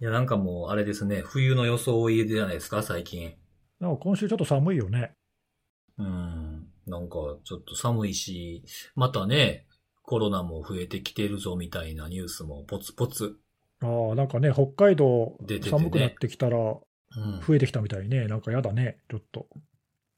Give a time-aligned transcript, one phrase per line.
[0.00, 3.34] いや、なんかもう、あれですね、冬の装いじゃないですか、最近。
[3.80, 5.12] なんか今週ちょっと寒いよね。
[5.98, 6.66] うん。
[6.86, 9.66] なんか、ちょっと寒いし、またね、
[10.02, 13.36] コロナも増えてきてるぞみたいなニュースもポツポツ。
[13.82, 17.40] ああ、なんかね、北海道寒くなってきたらうん。
[17.46, 18.26] 増えてきたみたいね。
[18.26, 19.48] なんかやだね、ちょっと。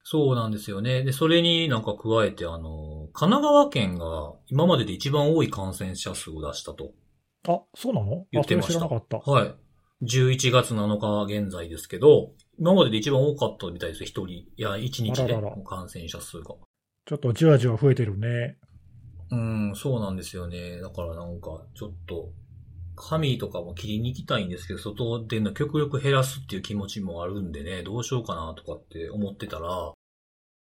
[0.04, 1.04] そうなんですよね。
[1.04, 6.92] で、それになんか加えて、あの、神奈川県が今までで一番多い感染者数を出したと。
[7.48, 8.26] あ、そうなの？
[8.30, 9.18] 言ってました知らなかった。
[9.18, 9.54] はい。
[10.02, 14.28] 11月7日現在ですけど、今までで一番多かったみたいですよ、一人。
[14.28, 16.54] いや、一日であらららの感染者数が。
[17.06, 18.58] ちょっとじわじわ増えてるね。
[19.30, 20.80] うん、そうなんですよね。
[20.80, 22.30] だからなんか、ちょっと、
[22.94, 29.92] 髪とかも切りに行きたいんですけど、外での極力減らすっていう気持ちもあるんでね、どうしようかなとかって思ってたら、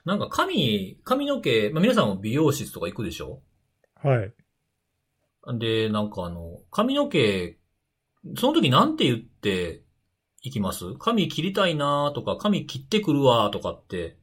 [0.05, 3.43] なんか髪、髪の毛、まあ、皆さんも美容室とか行くでしょ？
[3.97, 4.33] はい。
[5.59, 7.59] で、なんかあの、髪の毛、
[8.37, 9.83] その時なんて言って
[10.43, 10.95] 行きます？
[10.99, 14.17] 髪切りたいなとか、髪切ってくるわとかって、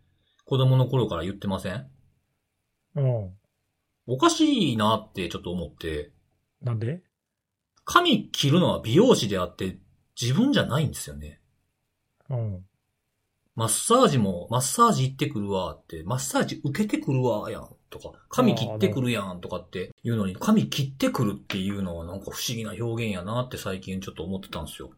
[0.45, 1.87] 子供の頃から言ってません？
[2.95, 3.31] うん。
[4.07, 6.11] おかしいなってちょっと思って、
[6.61, 7.01] なんで？
[7.85, 9.77] 髪切るのは美容師であって、
[10.19, 11.39] 自分じゃないんですよね。
[12.29, 12.65] うん。
[13.55, 24.91] マッサージも、マッサージ行ってくるわって、マッサージ受けてくるわやんとか、髪切ってくるやんとかっていうのに、髪切ってくるっていうのはなんか不思議な表現やなって最近ちょっと思ってたんですよ。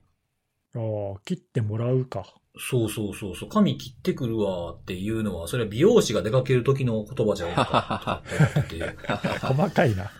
[0.79, 2.25] ああ、切ってもらうか。
[2.57, 8.95] そうそうそうそう、髪切ってくるわっていうのは、それは美容師が出かける時の言葉じゃないかって思ってて。
[9.41, 10.03] 細かいな。
[10.03, 10.13] だか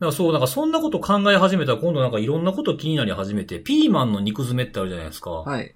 [0.00, 5.30] らそう、なんかそんなこと考え始めたら今度なんかいろんなこと気になり始めて、ピーマンの肉詰めってあるじゃないですか。
[5.30, 5.74] はい。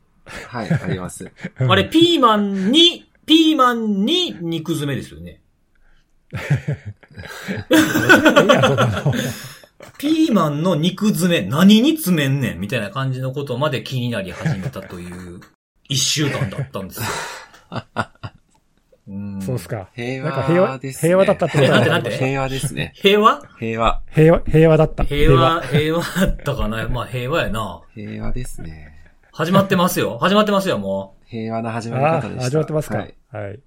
[0.49, 1.31] はい、あります。
[1.59, 5.41] あれ、ピーマンに、ピーマンに肉詰めですよね。
[9.99, 15.41] ピーマンの肉詰め、何に詰めんねんみたいな感じのことまで気になり始めたという
[15.89, 17.05] 一週間だったんですよ。
[19.07, 19.91] うんそうっすか。
[19.95, 21.09] 平なんか平和、和です、ね。
[21.09, 22.17] 平和だったってことなんでなんで？
[22.17, 22.93] 平和ですね。
[22.97, 23.43] 平和？
[23.59, 24.01] 平和。
[24.11, 25.05] 平和、平和だった。
[25.05, 26.89] 平和、平和だったかな？
[26.89, 27.83] まあ平和やな。
[27.95, 28.95] 平和ですね。
[29.31, 30.17] 始まってますよ。
[30.23, 31.29] 始まってますよ、もう。
[31.29, 32.45] 平和な始まりああ、方でした。
[32.45, 32.97] 始まってますか。
[32.99, 33.15] はい。
[33.31, 33.61] はい。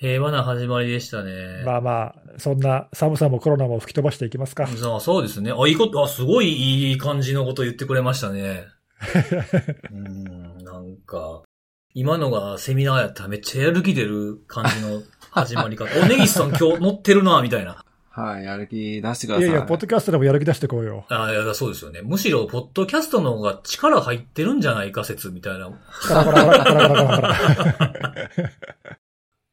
[0.00, 1.62] 平和な始まりでしたね。
[1.66, 4.66] まあまあ、そんな寒さもコロナも吹き飛ばしていきますか。
[4.66, 5.52] そうそうですね。
[5.52, 8.64] あ、いいこと、あ、すごいいい感じのこと言ってくれましたね。
[9.92, 11.42] うん、なんか、
[11.92, 15.90] 今のがセミナーやったらめっちゃやる気出る感じの始まり方。
[16.00, 17.84] お、ネギスさん今日乗ってるな、みたいな。
[18.08, 19.48] はい、やる気出してください。
[19.48, 21.04] いやいや、ポッドキャストでもやる気出してこうよ。
[21.10, 22.00] あいや、そうですよね。
[22.00, 25.70] むしろ、ポッドキャストの方が力入ってるんじゃないか説みたいな。
[25.90, 28.99] カラカラカラカラカラカラカラ。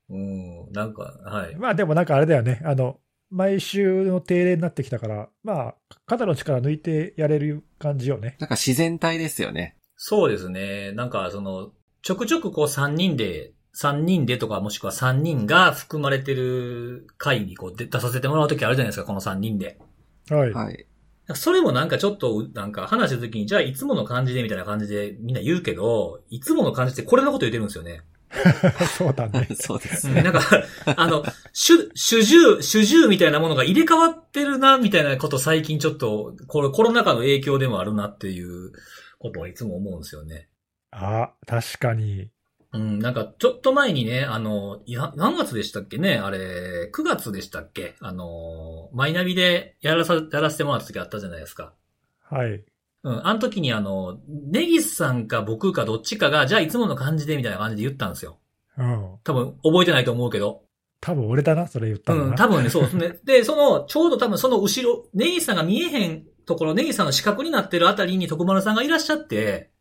[0.09, 1.55] うん、なんか、はい。
[1.55, 2.61] まあでもなんかあれだよね。
[2.63, 5.75] あの、毎週の定例になってきたから、まあ、
[6.05, 8.37] 肩の力抜いてやれる感じよね。
[8.39, 9.75] なんか自然体ですよね。
[9.97, 10.93] そうですね。
[10.93, 19.77] なんか、その、ちょくちょくこう3人で、3人でとかもしくは3人が含まれてる回にこう出出させてもらうときあるじゃないですか、この3人で。
[20.29, 20.53] はい。
[20.53, 20.85] はい。
[21.33, 28.03] それもなんかちょっと、なんか話したときに、じゃあいつもの感じでみたいな感じでみんな言うけど、いつもの感じってこれのこと言ってるんですよね。
[28.97, 29.47] そうだね。
[29.59, 30.21] そうですうんね。
[30.21, 30.41] なんか、
[30.95, 31.23] あの、
[31.53, 38.71] 主、主従、主従みたいなものが入れ替わってるな、みたいなこと最近ちょっと、これコロナ禍の影響でもあるなっていう
[39.19, 40.49] ことはいつも思うんですよね。
[40.91, 42.29] あ、確かに。
[42.73, 47.95] うん、なんか、ちょっと前にね、あの、いや、何月でしたっけねあれ、9月でしたっけ？
[48.01, 51.73] あの、マイナビでやらさ、やらせてもらった時あったじゃないですか。
[52.29, 52.63] はい。
[53.03, 58.39] うん、あの時にあの、ネギスさんか僕かどっちかが、じゃあいつもの感じでみたいな感じで言ったんですよ。
[58.77, 59.17] うん。
[59.23, 60.63] 多分、覚えてないと思うけど。
[60.99, 62.29] 多分俺だな、それ言ったのな。
[62.29, 63.19] うん、多分ね、そうですね。
[63.23, 69.71] で、その、ちょうど多分その後ろ、ネギスさんが見えへんところ、ネギスさんの四角になってるあたりに徳丸さんがいらっしゃって、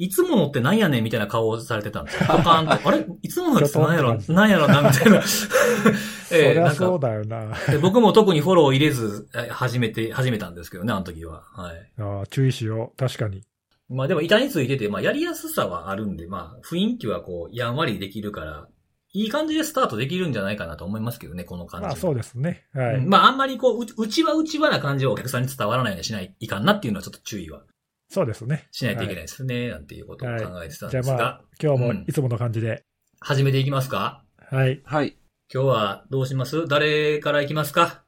[0.00, 2.26] いつものってなんやねんみたいな顔をされてたんですよ。
[2.38, 2.88] ポカーンと。
[2.88, 3.06] あれ？
[3.20, 4.18] いつものってなんやろ？
[4.28, 5.20] なんやろなみたいな。
[5.28, 7.54] そりゃそうだよな。
[7.68, 11.42] で僕も特にフォロー入れず、え始めて、始めたんですけどね、あの時は。
[11.52, 11.92] はい。
[11.98, 12.96] あ注意しよう。
[12.96, 13.42] 確かに。
[13.90, 18.68] まあでも板についてて、まあやりやすさはあるんで、まあ雰囲気はこう、やんわりできるから、
[19.12, 21.88] いい感じでスタートできるんじゃないかなと思いますけどね、この感じは。
[21.90, 22.64] まあそうですね。
[22.72, 22.94] はい。
[22.94, 27.64] うんまああんまりこう、ううちはうちはな感じをお客さんに伝わらないようにしない、いかんなっていうのはちょっと注意は
[28.10, 28.66] そうですね。
[28.72, 30.34] しないといけないですね、なんていうことを考
[30.64, 32.82] えてたんじゃあですが、まあ、今日もうんいつもの感じで。
[33.20, 34.24] 始めていきますか？
[34.50, 34.80] はい。
[34.84, 35.16] はい。
[35.52, 36.66] 今日はどうします？
[36.66, 38.02] 誰からいきますか？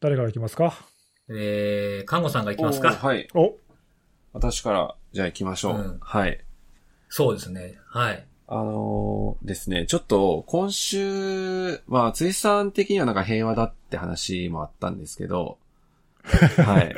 [0.00, 0.74] 誰から行きますか？
[1.28, 2.92] えー、看護さんがいきますか？
[2.92, 3.28] はい。
[3.34, 3.56] お、
[4.32, 5.74] 私から、じゃあ行きましょう。
[5.74, 6.40] うんはい。
[7.08, 7.78] そうですね。
[7.88, 8.26] はい。
[8.48, 15.58] あのーですね、ちょっと、今週、まあ、辻さん的にはなんか平和だって話もあったんですけど、
[16.64, 16.96] はい。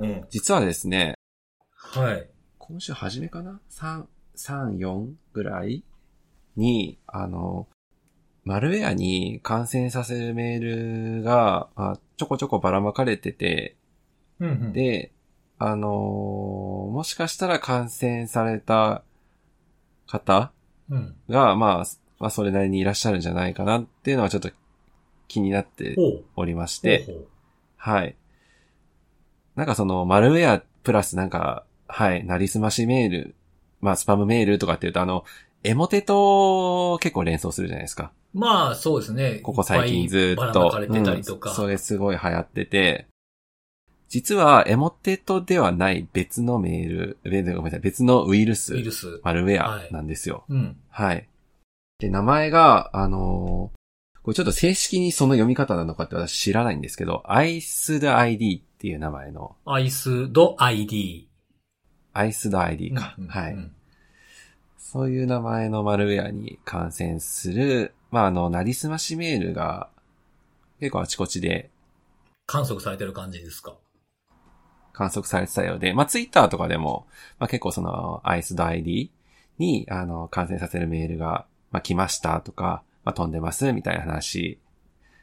[0.00, 0.26] うん。
[0.30, 1.14] 実はですね、
[1.94, 2.28] はい。
[2.58, 4.04] 今週初めかな ?3、
[4.36, 5.84] 3、4ぐらい？
[6.56, 7.68] に、あの、
[8.44, 13.76] マルウェアに感染させるメールが、まあ、ちょこちょこばらまかれてて、
[14.40, 15.12] うんうん、で、
[15.58, 19.02] あのーもしかしたら感染された
[20.06, 20.52] 方
[20.88, 21.16] うん。
[21.28, 21.84] が、まあ、
[22.18, 24.50] まあ、それなりにいらっしゃるんじゃないかなっていうのはちょっと
[25.28, 25.96] 気になって。
[26.36, 27.06] おりまして、
[27.76, 28.16] はい。
[29.56, 33.34] なんかその、マルウェアプラスなんか、はい、なりすましメール、
[33.80, 35.24] まあ、スパムメールとかって言うと、あの、
[35.62, 38.12] エモテと結構連想するじゃないですか。
[38.34, 39.40] まあ、そうですね。
[39.42, 40.78] ここ最近ずっと。
[40.78, 41.50] れてたりとか。
[41.50, 43.06] うんそれすごい流行ってて、
[44.08, 49.20] 実はエモテトではない別のメール、べごめんなさい、別のウイルス、ウイルス。
[49.24, 50.44] マルウェアなんですよ。
[50.48, 50.76] うん。
[50.90, 51.26] はい。
[51.98, 53.76] で、名前が、あのー
[54.22, 61.28] これちょっと正式にその読み方なのかって私知らないんですけど、ICED っていう名前の、アイスド ID。
[62.18, 63.14] ICED か。
[63.18, 63.72] うんうんはい、うん
[64.78, 69.88] そういう名前のマルウェアに感染する、まあ、あの、なりすましメールが
[70.78, 71.70] 結構あちこちで
[72.46, 73.74] 観測されてる感じですか？
[74.92, 77.06] 観測されてたようで、まあ、ツイッターとかでも、
[77.40, 79.10] まあ、結構その、アイスド ID
[79.58, 84.58] に、あの、感染させるメールが、まあ、来ましたとか、まあ、飛んでますみたいな話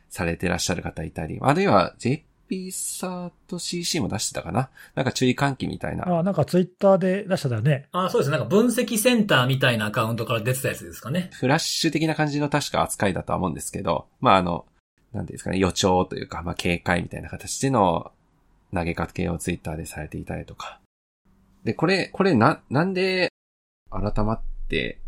[0.10, 2.24] されてらっしゃる方いたり、あるいは JP
[2.72, 6.20] サート CC も出してたかななんか注意喚起みたいな。
[6.20, 7.88] あなんかツイッターで出してたよね。
[7.92, 8.38] あそうですね。
[8.38, 11.30] なんか分析センターみたいなアカウントから出てたやつですかね。
[11.34, 14.66] フラッシュ的な感じの確か扱いだとは思うんですけど、まあ、あの、
[15.14, 18.12] なんていうんですかね、予兆というか、まあ、警戒みたいな形での
[18.74, 20.80] 投げかけをツイッターでされていたりとか。
[21.64, 23.30] で、これ、これな、なんで
[23.90, 25.00] 改まって、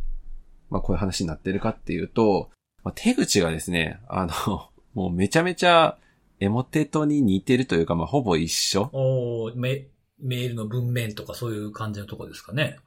[0.69, 2.49] まあ、こういう話になってるかっていうと、
[2.83, 5.97] まあ、手口がですね、あの、もうめちゃめちゃ
[6.39, 8.89] エモテトに似てるというか、まあ、ほぼ一緒。
[8.93, 9.87] おーメ、
[10.19, 12.77] メールの文面とかそういう感じのとこですかね。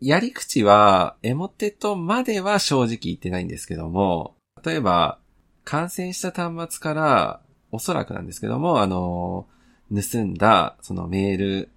[0.00, 5.18] やり口は、エモテトまでは正直言ってないんですけども、例えば、
[5.64, 7.40] 感染した端末から、
[7.72, 9.46] おそらくなんですけども、あの、
[9.92, 11.70] 盗んだ、そのメール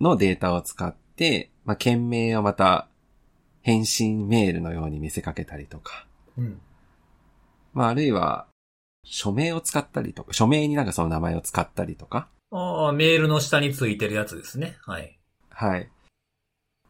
[0.00, 2.88] のデータを使って、まあ、件名をまた、
[3.62, 6.06] 返信メールのように見せかけたりとか、
[6.36, 6.60] うん。
[7.72, 8.46] まあ、あるいは、
[9.04, 14.76] 署名を使ったりとか、署名になんかその名前を使ったりとか、ああ、メールの下についてるやつですね。
[14.82, 15.18] はい。
[15.48, 15.90] はい。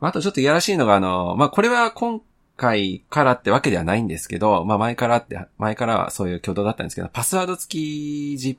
[0.01, 2.21] まああとちょっといやらしいのが、あの、まあ、これは今
[2.57, 8.59] 回からってわけではないんですけど、まあ、前からって、前からはそういう挙動だったんですけど、パスワード付き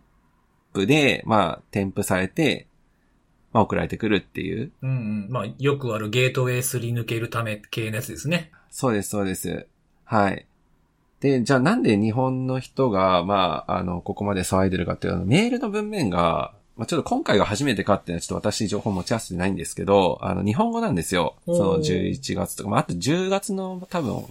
[0.74, 2.68] ZIP で、まあ、添付されて、
[3.52, 4.72] まあ、送られてくるっていう。
[4.82, 5.28] うんうん。
[5.30, 8.52] まあ、よくあるゲートウェイすり抜けるため系のやつですね。
[8.70, 9.68] そうです、そうです。
[10.06, 10.48] はい。
[11.24, 21.36] で、じゃあなんで日本の人が、まあ、あの、ここまで騒いでるかっていうと、メールの文面が、まあ、ちょっと今回が初めてかっていうのはちょっと私情報持ち合わせてないんですけど、あの、日本語なんですよ。
[21.46, 24.26] その11月とか、まあ、あと10月の多分、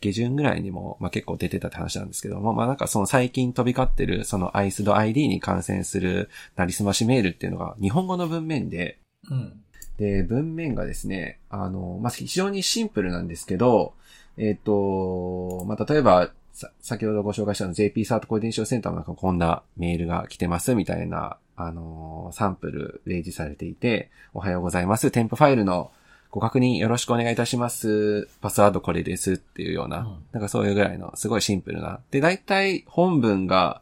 [0.00, 8.98] 下旬ぐらいにも、まあ、結構出てたって話なんですけども、まあ、なんかその最近飛び交ってる、そのアイスド ID に感染するなりすましメールっていうのが日本語の文面で、
[9.30, 9.62] うん。
[9.96, 13.94] で、文面がですね、あの、まあ、非常にシンプルなんですけど、
[14.38, 25.10] えっ、と、まあ、例えば、さ、先ほどご紹介したの JP サートコーディネーションセンターの中こんなメールが来てますみたいな、あのサンプル例示されていて、おはようございます。
[25.10, 25.90] 添付ファイルの
[26.30, 28.28] ご確認よろしくお願いいたします。
[28.40, 32.00] パスワードこれですっていうような、うんなんかそういうぐらいのすごいシンプルな。
[32.10, 33.80] で、大体本文が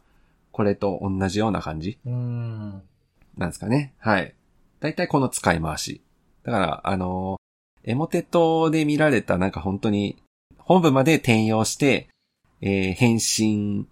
[0.51, 2.81] これと同じような感じうーん。
[3.37, 3.93] なんですかね。
[3.99, 4.33] はい。
[4.79, 6.01] だいたいこの使い回し。
[6.43, 7.39] だから、あの
[7.83, 10.17] エモテトで見られたなんか本当に、
[10.65, 12.09] 本文まで転用して、
[12.61, 13.87] えー返信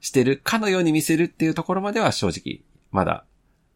[0.00, 2.60] してるかのように見せるっていうところまでは正直、
[2.90, 3.24] まだ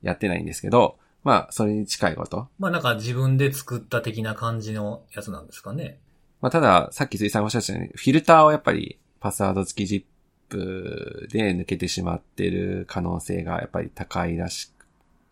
[0.02, 2.48] やってないんですけど、まあ、それに近いこと。
[2.58, 5.98] まあなんか自分で作った的な感じのやつなんですかね。
[6.40, 10.04] まあ、ただ、さっき水さんがおっしゃったように、フィルターをやっぱりパスワード付き
[10.50, 14.86] ZIP で抜けてしまってる可能性がやっぱり高いらしく、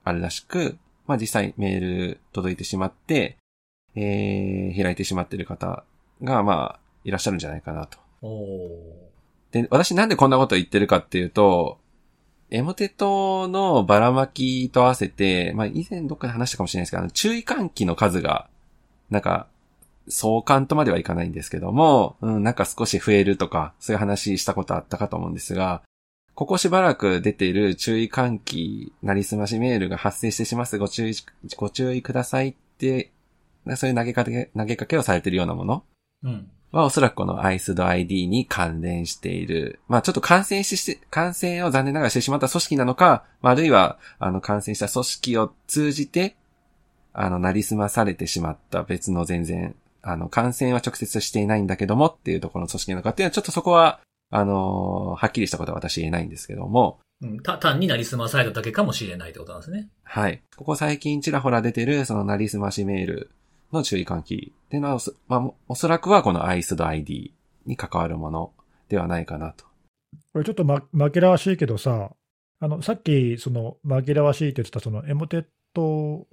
[0.04, 3.36] あるらしく、まあ実際メール届いてしまって、
[3.94, 5.84] えー、開いてしまってる方
[6.22, 7.98] が、まあ、いらっしゃるんじゃないかなと。
[9.52, 11.78] で、私なんでこんなこと言ってるかっていうと、
[12.50, 18.48] エモテトのばらまきと合わせて、まあ以前どっかで話したかもしれないですけど、あの注意喚起の数が、
[19.10, 19.46] なんか、
[20.08, 25.82] 相関とまではいかないんですけども、うん、なんか少し増えるとか、そういう話したことあったかと思うんですが、
[26.34, 30.78] ここしばらく出ている注意喚起、なりすましメールが発生してします。
[30.78, 31.14] ご注意、
[31.56, 33.12] ご注意くださいって、
[33.76, 35.84] そういう投げかけ、投げかけをされているようなもの
[36.22, 36.50] うん。
[36.74, 39.80] はおそらくこの ICED に関連している。
[39.88, 46.36] まあちょっと感染して、感染を残念ながらしてしまった組織なのか、まああるいは、あの感染した組織を通じて、
[47.12, 54.00] あの、なりすまされてしまった別の全然、あの、感染は直接していないんだけどもっていうところの組織なのかっていうのは、ちょっとそこは、
[54.30, 59.88] あの、はっきりしたことは私言えないんですけども、うん、た、単になりすまされただけかもしれないってことなんですね。
[60.02, 60.42] はい。
[60.56, 63.30] ここ最近ちらほら出てる、そのなりすましメール
[63.74, 67.34] の注意喚起っていうのはおそ、まあ、おそらくはこのアイスド ID
[67.66, 68.52] に関わるもの
[68.88, 69.64] ではないかなと。
[70.32, 72.12] これちょっと、ま、紛らわしいけどさ、
[72.60, 76.26] あの、さっき、その、紛らわしいって言ってた、その、エモテット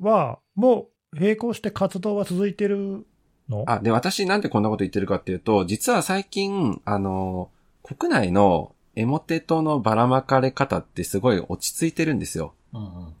[0.00, 3.06] は、もう、並行して活動は続いてる
[3.48, 3.64] の？
[3.68, 7.50] あ、で、私なんでこんなこと言ってるかっていうと、実は最近、あの、
[7.82, 12.54] 国内のエモテトのばらまかれ方ってすごい落ち着いてるんですよ。
[12.72, 13.14] うんうん。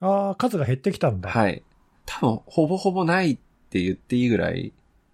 [0.00, 1.30] ああ、数が減ってきたんだ。
[1.30, 1.62] はい。
[2.20, 3.36] 多分、ほぼほぼないっ
[3.70, 4.72] て言っていいぐらい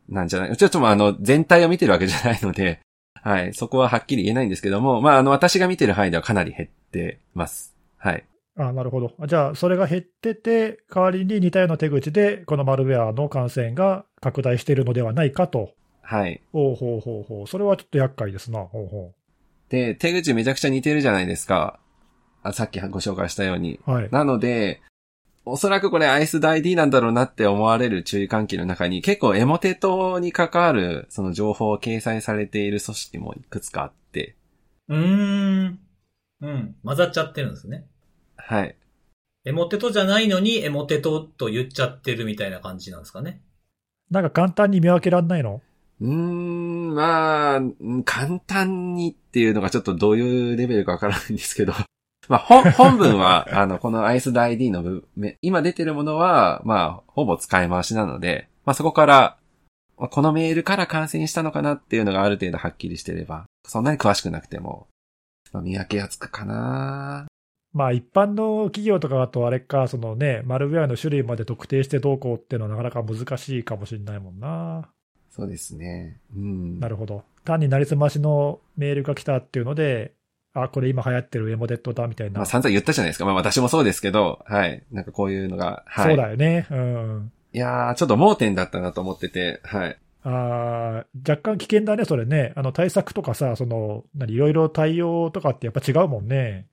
[0.09, 0.57] なんじゃない？
[0.57, 2.81] ちょっとまあ、あの、全体を見てるわけじゃないので、
[3.23, 3.55] はい。
[3.55, 7.75] そこははっきり言えないんですけども、まあ、あの、私が見てる範囲ではかなり減ってます。
[7.99, 8.25] はい。
[8.59, 9.13] あなるほど。
[9.27, 15.73] じゃあ、それが減ってて、代わりに似たような手口で、このマルウェアの感染が拡大しているのではないかと。
[16.03, 16.41] はい。
[16.53, 17.47] ほうほうほうほう。
[17.49, 18.61] それはちょっと厄介ですな。
[18.61, 19.13] ほうほ
[19.69, 21.81] で、手口めちゃくちゃ似てるじゃないですか。
[22.45, 23.81] あさっきご紹介したように。
[23.87, 23.91] う。
[23.91, 24.09] はい。
[24.13, 24.81] なので、
[25.49, 34.35] おそらくこれアイスド ID なんだろうなって思われる注意喚起の中に結構エモテトに関わるその情報を掲載されている組織もいくつかあって、
[34.89, 35.79] うーん。
[36.43, 36.77] うん。
[36.85, 37.87] 混ざっちゃってるんですね。
[38.37, 38.77] はい。
[39.45, 43.41] エモテトじゃないのにエモテトと言っちゃってるみたいな感じなんですかね。
[44.11, 45.63] なんか簡単に見分けられないの？
[46.01, 51.73] うーん、まあ、うん簡単にっていうのがちょっとどういうレベルかわからないんですけど、
[52.29, 59.37] まあ、本、 本文は、あの、このアイスド ID の部め今出てるものは、まあ、ほぼ使い回しなので、まあそこから、
[59.97, 64.89] まあこのメールから感染したのかなっていうのがある程度はっきりしてれば、そんなに詳しくなくても、
[65.53, 67.27] まあ、見分けやすくかな
[67.73, 74.89] まあ一般の企業とかだとあれか、そのね、マルウェアの種類まで特定してどうこうっていうのはなかなか難しいかもしれないもんな。
[75.29, 76.19] そうですね。
[76.35, 76.81] うん。
[76.81, 77.23] なるほど。
[77.45, 80.13] 単になりすましのメールが来たっていうので、
[80.63, 82.39] あ、これ今流行ってるエモデットだみたいな。
[82.39, 83.25] まあ散々言ったじゃないですか。
[83.25, 84.83] まあ私もそうですけど、はい。
[84.91, 86.09] なんかこういうのが、はい。
[86.09, 86.67] そうだよね。
[86.71, 87.33] うん。
[87.53, 89.99] いやー、ちょっと盲点だったなと思ってて、はい。
[90.23, 92.53] あー若干危険だね、それね。
[92.57, 96.67] あの対策とかさ、その、何、いろいろ対応とかってやっぱ違うもんね。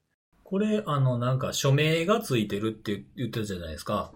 [0.44, 4.12] これ、あの、なんか署名がついてるって言ってたじゃないですか。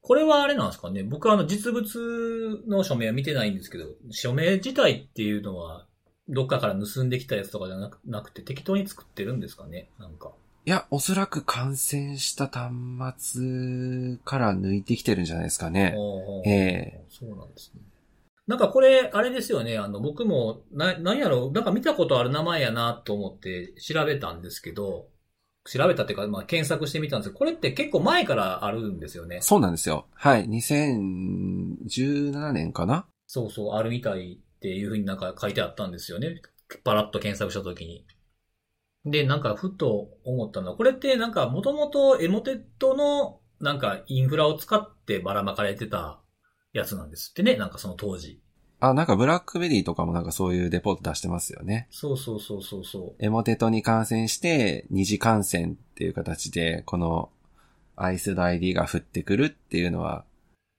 [0.00, 5.86] これはあれなんですかね僕はあの実物の署名は見てないんですけど、署名自体っていうのは、
[6.28, 9.88] どっかから盗んできたやつとかじゃなくなくて適当に作ってるんですかね？
[9.98, 10.32] なんか。
[10.66, 12.72] いや、おそらく感染した端
[13.18, 15.94] 末から抜いてきてるんじゃないですかね。
[16.46, 17.82] ええそうなんですね。
[18.46, 19.78] なんかこれ、あれですよね。
[19.78, 25.08] あの、僕も、な、なんやろう、なんか見たことある名前やなと思って調べたんですけど、
[25.66, 29.38] 調べたっていうか、まあ、検索してみたんですけど、これって結構前からあるんですよね。
[29.40, 30.06] そうなんですよ。
[30.12, 30.46] はい。
[30.46, 33.06] 2017年かな？
[33.26, 36.40] そうそう、あるみたいっていうふうになんか書いてあったんですよね。
[36.84, 38.06] パラッと検索したときに。
[39.04, 46.18] で、なんかふと思ったのは、これってなんかもともとエモテットのなんかインフラを使ってばらまかれてた
[46.72, 47.56] やつなんですってね。
[47.56, 48.40] なんかその当時。
[48.80, 51.88] あ、なんかブラックベリーとかもなんかそういうレポート出してますよね。
[51.90, 53.22] そうそうそうそうそう。
[53.22, 57.28] エモテトに感染して、二次感染っていう形で、この
[57.96, 60.24] アイスド ID が降ってくるっていうのは、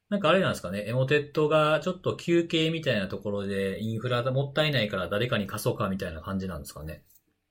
[0.09, 7.01] なんかあれなんですかね、エモテットがちょっと休憩みたいなところでインフラがもったいないから誰かに貸そうかみたいな感じなんですかね。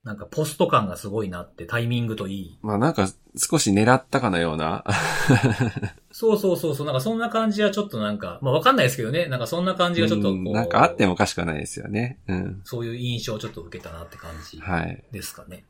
[0.03, 2.59] なんかポスト感がすごいなってタイミングといい。
[2.61, 4.85] まあなんか少し狙ったかのような、
[6.11, 12.19] そうそうそうそう、なんかそんな感じはちょっとなんか、まあわかんないですけどね、なんかそんな感じがちょっとなんかあってもおかしくはないですよね。
[12.27, 12.61] うん。
[12.63, 15.03] そういう印象をちょっと受けたなって感じはい。
[15.11, 15.65] ですかね。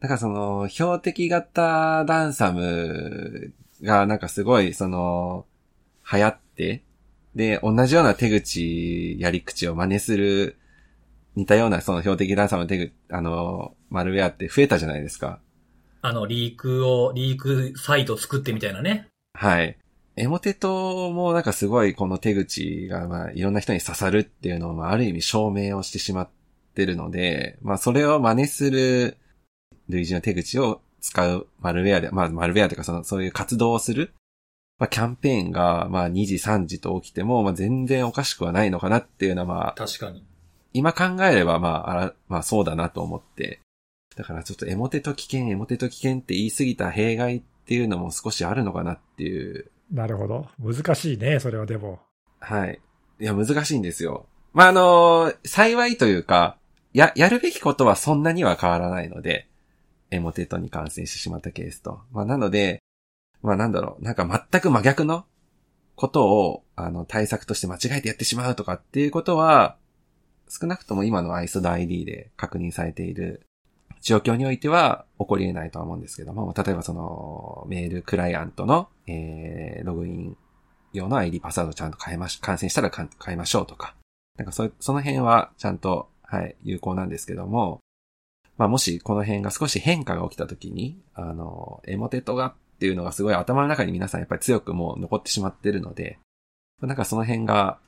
[0.00, 5.46] だからその、標的型ランサムがなんかすごい、その、
[6.12, 6.82] 流行って、
[7.34, 10.56] で、同じような手口、やり口を真似する、
[11.36, 15.40] 似たようなその標的ランサムの手口、あの、マルウェアって増えたじゃないですか。
[16.02, 19.06] あの、リークを、リークサイト作ってみたいなね。
[19.34, 19.76] はい。
[20.16, 26.28] エモテトもなんかすごいこの手口がまあいろんな人に刺さるっていうのをまあある意味証明をしてしまっ
[26.74, 29.16] てるので、まあそれを真似する
[29.88, 34.12] 類似の手口を使うマルウェアで、まあマルウェアというかそのそういう活動をする、
[34.80, 40.24] まあキャンペーンがまあ2時3時と起きてもまあ全然おかしくはないのかなっていうのはまあ確かに。
[40.72, 43.60] 今考えればまああら、まあそうだなと思って。
[44.16, 50.46] だからちょっとエモテト危険、エモテト危険って言い過ぎた弊害っていうのも少しあるのかなっていうなるほど。
[50.58, 52.00] 難しいね、それはでも。
[52.38, 52.80] はい。
[53.18, 54.26] いや、難しいんですよ。
[54.52, 56.56] まあ、あの幸いというか、
[56.92, 59.48] や、やるべきことはそんなには変わらないので、
[60.10, 62.00] エモテトに感染してしまったケースと。
[62.12, 62.82] まあ、なので、
[63.42, 65.24] まあなんだろう、なんか全く真逆の
[65.96, 69.76] ことを、あの、対策として間違えてやってしまうとかっていうことは、
[70.48, 73.46] 少なくとも今の ISO ID で確認されている
[74.00, 80.36] 状況においては起こり得ないとは思うんですけども、例えばそのメールクライアントの、えー、ログイン
[80.92, 83.94] 用の ID パスワードちゃんと変えまし、感染したら変えましょうとか、
[84.36, 87.80] なんかそ、その辺はちゃんと、はい、有効なんですけども、
[88.56, 96.18] まあもしこの辺が少し変化が起きた時に、あの、エモテットがっていうのがすごい頭の中に皆さんやっぱり強くもう残ってしまってるので、
[96.80, 97.78] なんかその辺が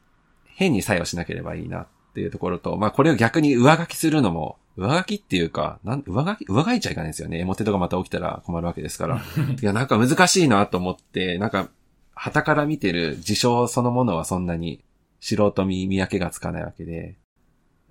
[0.45, 7.39] 変に作用しなければいいなっていうところと、まあこれを逆に上書きするのも、上書きっていうか、なん、上書き、上書いちゃいかないですよね。
[7.39, 9.17] エモテットがまた起きたら困るわけですから。
[9.63, 11.71] いや、なんか難しいなと思って、なんか、
[12.15, 14.85] 旗から見てる事象そのものはそんなに
[15.21, 17.17] 素人見見分けがつかないわけで、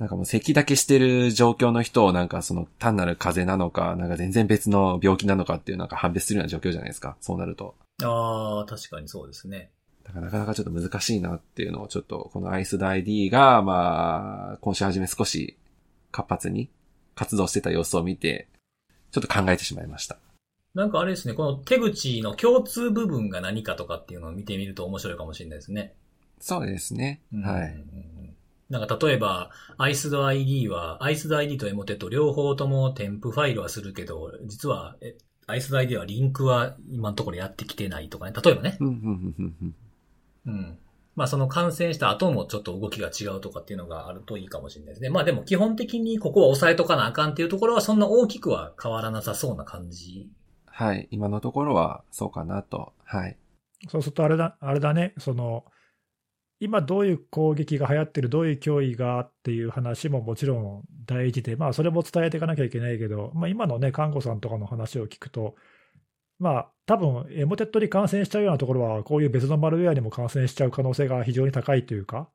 [0.01, 7.17] なんかもう咳だけしてる状況の人をなんかその単なる風邪なのか、なんか全然別の病気なのかっていうなんか判別するような状況じゃないですか。
[7.21, 7.75] そうなると。
[8.01, 9.69] ああ、確かにそうですね。
[10.03, 15.55] だからなかなかちょっと難しいなっていうのをちょっとこのアイスダ ID が、まあ、今週初め少し
[16.11, 16.71] 活発に
[17.13, 18.47] 活動してた様子を見て、
[19.11, 20.17] ちょっと考えてしまいました。
[20.73, 25.93] なんかあれですね、この手口の共通部分が何かとかっていうのを見てみると面白いかもしれないですね。
[26.39, 27.21] そうですね。
[27.43, 27.83] はい。
[28.71, 34.95] なんか例えば、アイスド ID は、アイスド ID とエモテと両方とも添付ファイルはするけど、実は、
[35.45, 38.33] アイスド ID はリンクは今のところやってきてないとかね。
[38.43, 38.77] 例えばね。
[38.79, 38.85] う
[40.49, 40.77] ん。
[41.15, 45.09] まあその感染した後もちょっと動きが違うとかっていうのがあるといいかもしれないですね。
[45.09, 50.29] まあでも基本的にここは押さえとかなあかんっていうところはそんな大きくは変わらなさそうな感じ。
[50.65, 51.09] はい。
[51.11, 52.93] 今のところはそうかなと。
[53.03, 53.37] はい。
[53.89, 55.13] そうするとあれだ、あれだね。
[55.17, 55.65] その、
[56.61, 65.55] 今どういう攻撃が流行ってる、どういう脅威がっていう話ももちろん大事で、まあそれも伝えていかなきゃいけないけど、まあ今のね、看護さんとかの話を聞くと、
[66.37, 72.29] まあ多分エモテットに感染しちゃうようなところは、こういう別のマルウェアにも感染しちゃう可能性が非常に高いというか、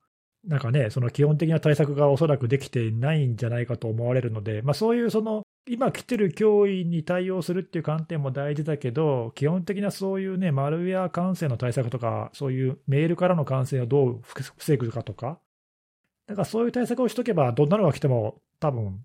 [0.44, 15.40] なんかね、その基本的な対策がおそらくできていないんじゃないかと思われるので、まあそういうその今来てる脅威に対応するっていう観点も大事だけど、基本的なそういうね、マルウェア感染の対策とか、そういうメールからの感染をどう防ぐかとか、
[16.26, 19.00] だからそういう対策をしとけば、どんなのが来ても多分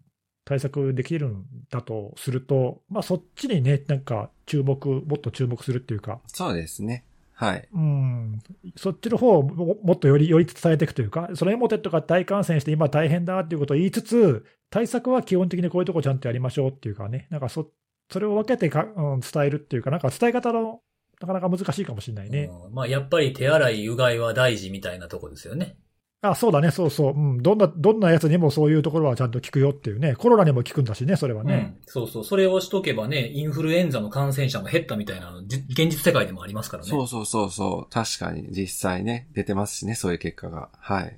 [0.46, 6.20] 対策できるんだとすると、まあそっちにね、なんか注目、もっと注目するっていうか。
[6.28, 7.06] そうですね。
[7.34, 7.68] はい。
[7.74, 8.40] うん。
[8.76, 17.70] そっちの方をもっとより、より伝えていくというか、そのエモテットが大感染して今大変だっていうことを言いつつ、対策は基本的にこういうとこちゃんとやりましょうっていうかね、なんかそ、
[18.10, 20.80] それを分けてか、うん、伝えるっていうか、なんか伝え方の、
[21.20, 22.50] なかなか難しいかもしれないね。
[22.72, 25.76] まあやっぱり手洗い、うがいは大事みたいなとこですよね。
[26.24, 27.14] あ、そうだね、そうそう。
[27.14, 27.42] うん。
[27.42, 30.16] どんな、どんなやつにもそういうところはちゃんと効くよっていうね。
[30.16, 31.76] コロナにも効くんだしね、それはね。
[31.80, 32.24] うん、そうそう。
[32.24, 36.90] それをしとけばね、インフルエンザの感染者も減ったみたいなの、現実世界でもありますからね。
[36.90, 37.92] そうそうそうそう。
[37.92, 40.70] 確かに、実際ね、出てますしね、そういう結果が。
[40.78, 41.18] はい。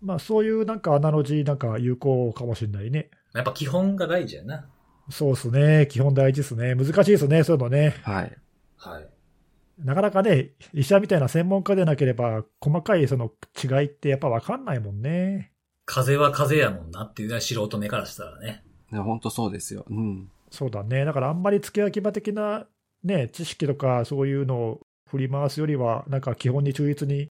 [0.00, 3.10] まあ、そういうなんかアナロジーなんか有効かもしれないね。
[3.34, 4.68] やっぱ基本が大事やな。
[5.10, 5.88] そうですね。
[5.90, 6.74] 基本大事ですね。
[6.74, 7.94] 難しいですね、そういうのね。
[8.02, 8.36] はい。
[8.76, 9.08] はい。
[9.78, 13.32] なかなかね、医者みたいな専門家でなければ、細かいその
[13.62, 15.52] 違いってやっぱ分かんないもんね。
[15.84, 18.64] 風は風やもんなっていうね、素人目からしたらね。
[18.92, 19.84] いや、本当そうですよ。
[19.88, 20.30] うん。
[20.50, 21.04] そうだね。
[21.04, 22.66] だからあんまり付け焼き場的な
[23.04, 27.28] ね、知識とかそういうのを振り回すよりは、なんか基本に忠実に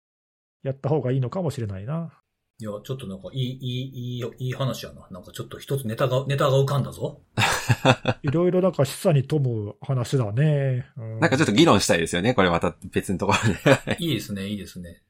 [0.63, 2.12] やった方がいいのかもしれないな。
[2.57, 5.05] いや、ちょっとなんかいい、いい、いい、いい話やな。
[5.11, 7.19] なんかちょっと一つネタが、ネタが浮かんだぞ。
[8.23, 11.19] いろいろなんか示唆に富む話だね、うん。
[11.19, 12.33] なんかちょっと議論したいですよね。
[12.33, 13.97] これまた別のところで。
[13.99, 15.01] いいですね、いいですね。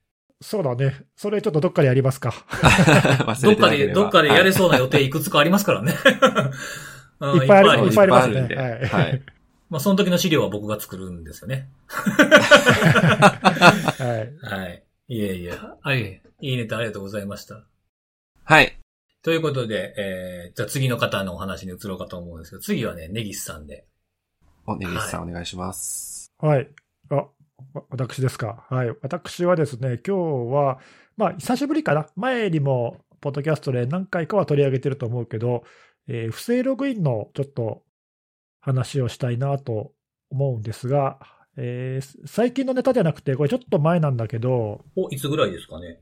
[0.42, 1.06] そうだね。
[1.16, 2.34] それちょっとどっかでやりますか。
[3.44, 5.92] どっかで、どっかでやれそうな予定いくつかありますからね。
[5.92, 6.00] いっ
[7.48, 8.42] ぱいある、いっぱいありますね。
[8.56, 8.86] はい。
[8.88, 9.22] はい、
[9.70, 11.70] まあ、その時の資料は僕が作るんですよね。
[11.88, 12.18] は
[14.02, 14.46] い。
[14.46, 14.84] はい。
[15.10, 15.54] いえいえ。
[15.82, 16.25] はい。
[16.46, 17.66] いいネタありがとうございました。
[18.44, 18.78] はい。
[19.24, 23.88] ということで、えー、じゃあ次の方のお話に移ろうかと思うんですけど、次はね、ネギスさんで。
[24.68, 26.32] お、ネギスさん、はい、お願いします。
[26.38, 26.70] はい。
[27.10, 27.26] あ、
[27.90, 28.68] 私ですか？
[28.70, 28.90] はい。
[29.02, 30.80] 私はですね、今日は、
[31.18, 32.10] まあ、久しぶりかな。
[32.16, 35.64] 前にも、ポッドキャストで何回かは取り上げてると思うけど、
[36.08, 37.82] えー、不正ログインのちょっと
[38.62, 39.94] 話をしたいなと
[40.30, 41.18] 思うんですが、
[41.58, 44.86] えー、最近のネタじゃなくて、これちょっと前なんだけど。
[44.96, 46.02] お、いつぐらいですかね？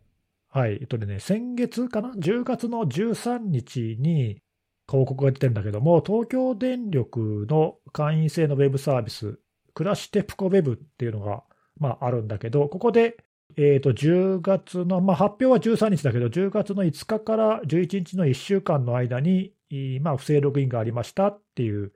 [0.55, 0.73] はい。
[0.73, 4.39] えっとね、先月かな ?10 月の13日に
[4.87, 9.39] 広告が出てるんだけども、東京電力の会員制のウェブサービス、
[9.73, 11.43] クラシテプコウェブっていうのが、
[11.79, 13.17] まあ、あるんだけど、ここで、
[13.57, 19.55] えっ、と、10月の、まあ、発表は13日だけど、10月の5日から11日の1週間の間に、
[20.01, 21.93] まあ、不正ログインがありましたっていう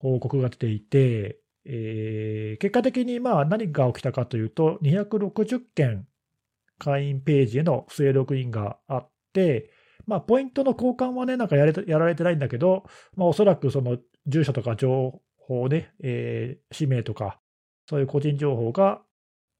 [0.00, 6.06] 報告が出ていて、えー結果的にまあ何が起きたかというと、260件
[6.78, 9.70] 会員ページへの不正ログインがあって、
[10.06, 12.84] まあ、ポイントの交換はね、なんかやれやられてないんだけど、
[13.16, 17.40] まあ、おそらくその住所とか情報ね、えー氏名とか、
[17.88, 19.00] そういう個人情報が、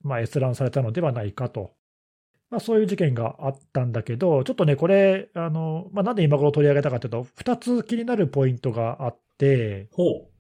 [0.03, 1.75] まあ、閲覧されたのではないかと。
[2.49, 10.31] まあ、そういう事件があったんだけど、ちょっとね、これ、あの、まあ、なんで今頃取り上げたかというと、2つ気になるポイントがあって、ほう。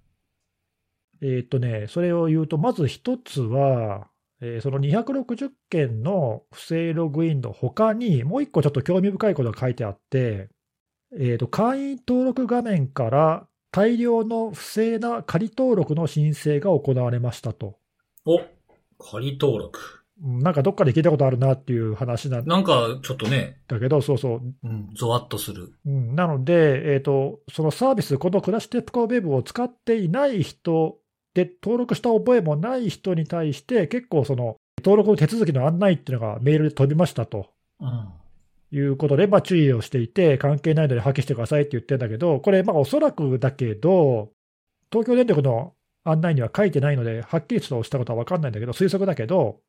[1.23, 4.09] えーっとね、それを言うと、まず一つは、
[4.41, 10.49] えーその260件の不正ログインの他に、もう一個ちょっと興味深いことが書いてあって、
[11.19, 17.79] えーっと、会員登録画面から大量の不正な仮登録の申請が行われましたと。
[18.25, 18.41] お、
[18.99, 19.81] 仮登録。
[19.81, 24.43] うんなんかどっかで聞いたことあるなっていう話なんなんか、ちょっとね、だけど、そうそう。
[24.65, 25.75] うん、ゾワッとする。
[25.85, 30.97] うん、なので、えーと、そのサービス、このクラッシュテップコウェブを使っていない人
[31.37, 38.09] で、登録した覚えもない人に対して、結構その登録の手続きの案内っていうのがメールで飛びましたとうん。
[38.73, 44.33] いうことで、まあ、注意をしていて、関係ないので破棄してくださいって言ってるんだけど、これ、まあおそらくだけど、
[44.91, 49.61] 東京電力の案内には書いてないので、はっきりとしたことは分かんないんだけど、推測だけど、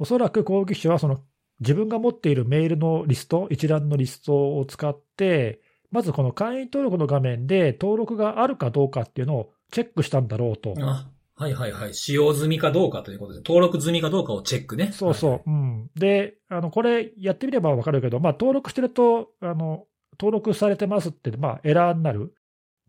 [0.00, 1.20] おそらく攻撃者はその
[1.60, 5.60] 自分が持っているメールのリスト、一覧のリストを使って、
[5.92, 10.74] まずこの会員登録の画面で登録があるかどうかっていうのをチェックしたんだろうと。
[10.78, 11.06] あ、
[11.42, 11.94] はいはいはい。
[11.94, 14.92] 使用済みかどうかということで、登録済みかどうかをチェックね。
[14.92, 15.50] そうそう。
[15.50, 19.86] うん、で、あのこれ、やってみれば分かるけど、まあ、登録してるとあの、
[20.20, 22.34] 登録されてますって、まあ、エラーになる。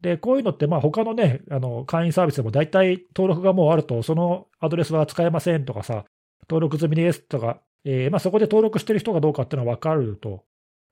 [0.01, 6.03] で、こういうのって、まあ他のね、あの会員サービスでも大体登録がもうあると、そのアドレスは使えませんとかさ、
[6.49, 10.43] 登録済みですとか、えーまあ、そこで登録してる人かどうかっていうのは分かると。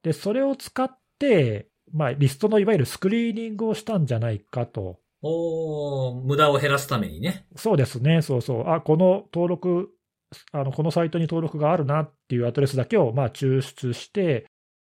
[0.03, 4.99] で、それを使って、まあ、リストのいわゆるスクリーニングをしたんじゃないかと。
[5.21, 7.45] お無駄を減らすためにね。
[7.55, 8.69] そうですね、そうそう。
[8.69, 9.89] あ、この登録、
[10.51, 14.47] あのこのサイトに登録があるなっていうアドレスだけをまあ抽出して、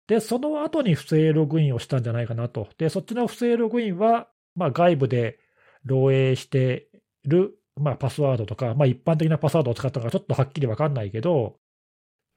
[0.08, 2.68] で、その後に不正ログインをしたんじゃないかなと。
[2.78, 5.39] で、そっちの不正ログインは、まあ、外部で
[5.86, 6.89] 漏洩して
[7.26, 11.58] る、まあ、パスワードとか、まあ、一般的なパスワードを使ったのかちょっとはっきりわかんないけど、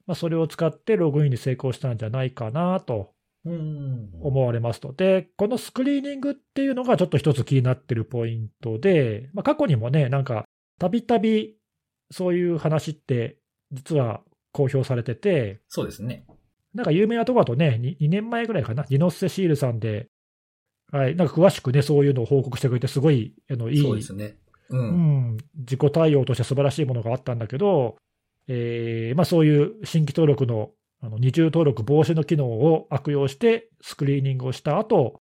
[0.05, 3.13] まあ、それを使ってログインに成功したんじゃないかなと。
[3.45, 4.93] 思われますと。
[4.93, 10.45] で、このスクリーニングっていうのがちょっと一つ気になってるポイントで、まあ、過去にもね、なんか、
[10.79, 11.57] たびたび
[12.11, 13.37] そういう話って、
[13.71, 16.25] 実は公表されてて、そうですね。
[16.73, 20.07] なんか有名なとこだとね、2, 年前ぐらいかな、ディノッセシールさんで、
[20.91, 24.37] はい、なんか詳しくね、そういうのを報告してくれて、すごい、あのいい、そうですね。
[24.69, 24.77] う。
[24.77, 27.97] うんん、自己対応として素晴らしいものがあったんだけど、
[28.47, 30.71] えーまあ、そういう新規登録の
[31.03, 35.21] あの二重登録防止の機能を悪用してスクリーニングをした後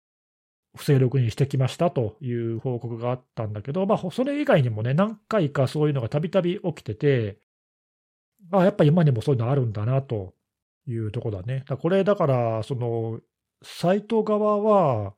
[0.77, 7.39] 不正ログインしてきましたという報告があったんだけど、まあ、それ以外にもね、何回かそういうのがたびたび起きてて、
[8.51, 10.33] あやっぱ今にもそういうのあるんだなと
[10.87, 11.65] いうとこだね。
[11.67, 13.19] だこれ、だから、その
[13.63, 15.13] サイト側は、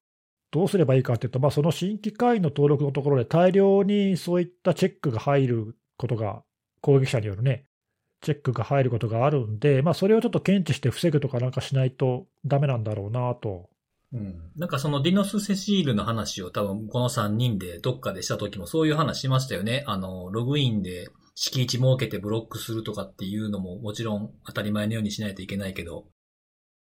[0.52, 6.42] どうすればいいかっていうと、まあ、その新規会員の登録のところで大量にそういったチェックが入ることが、
[6.82, 7.66] 攻撃者によるね、
[8.22, 13.70] チェックが入ることがあるんで、まあ、それをちょっと検知して防ぐとかなんかしないとダメなんだろうなと。
[14.12, 14.52] うん。
[14.56, 19.84] なんかそのディノス・セシールの話を多分この3人でどっかでした時もそういう話しましたよね。
[19.88, 26.06] あの、ログインで敷地設けてブロックするとかっていうのももちろん当たり前のようにしないといけないけど、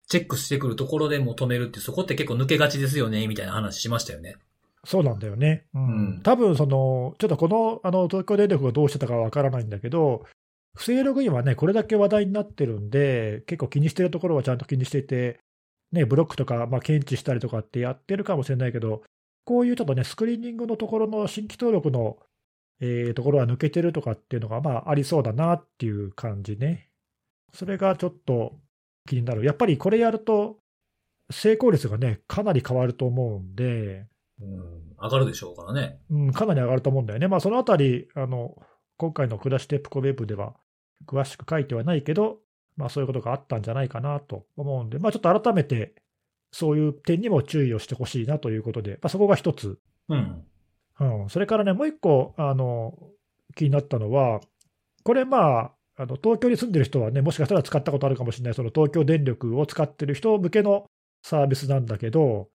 [0.09, 4.37] チェックしてくるところでも止めるってそこって結構抜けがちですよね、みたいな話しましたよね。
[4.85, 5.67] そうなんだよね。
[5.75, 10.25] うんうん多分その、ちょっとこのあの東京電力がどうしてたかわからないんだけど、
[10.79, 15.41] 不正ログインはね、これだけ話題になってるんで、結構気にしてるところはちゃんと気にしていて、
[15.91, 19.03] ね、ブロックとか、まあ、検知したりとかってやってるかもしれないけど、
[19.45, 22.19] こういうちょっとね、スクリーニングのところの新規登録の、
[22.81, 26.91] えーところは抜けてるとかっていうのが、まあ、ありそうだなっていう感じね。
[27.53, 28.53] それがちょっと
[29.09, 29.45] 気になる。
[29.45, 30.59] やっぱりこれやると、
[31.33, 34.07] 成功率がね、かなり変わると思うんで、
[34.41, 34.95] うん。
[34.97, 35.99] 上がるでしょうからね。
[36.09, 37.27] うん、かなり上がると思うんだよね。
[37.27, 38.55] まあ、そのあたり、あの、
[38.97, 40.55] 今回のクラッシュテップコウェブでは
[41.07, 42.39] 詳しく書いてはないけど、
[42.77, 45.95] まあ、そういうことがあったんじゃないかなと思うんで、まあ、ちょっと改めて、
[46.53, 49.79] そういう点にも注意をしてほしいなということで、まあ、そこが一つ。
[50.09, 50.45] うん。
[51.01, 52.99] うん、それからね、もう一個、あの、
[53.55, 54.41] 気になったのは、
[55.05, 60.87] これまあ、あの東京に住んでる人はね、もしかしたら使ったことあるかもしれない、その東京電力を使ってる人向けの
[61.23, 62.49] サービスなんだけど、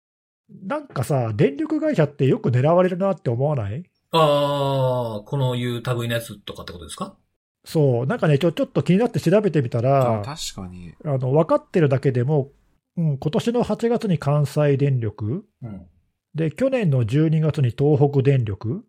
[0.49, 3.84] なんかさ、電力会社ってよく狙われるなって思わない？
[4.12, 7.17] ああ、このいう類のやつとかってことですか？
[7.65, 10.93] そう、なんかねちょ、ちょっと気になって調べてみたあら、確かに。
[11.06, 12.52] あの分かってるだけでも、
[12.97, 15.88] うん、今年の8月に関西電力、うん。
[16.36, 18.84] で、去年の12月に東北電力、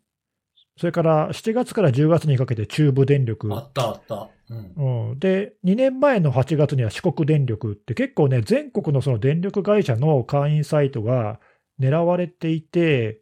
[0.76, 3.54] それから7月から10月にかけて中部電力。
[3.54, 4.28] あったあった。
[4.50, 5.10] うん。
[5.10, 11.38] うん、で、2年前の8月には四国電力って結構ね、全国のその電力会社の会員サイトが
[11.80, 13.20] 狙われていて、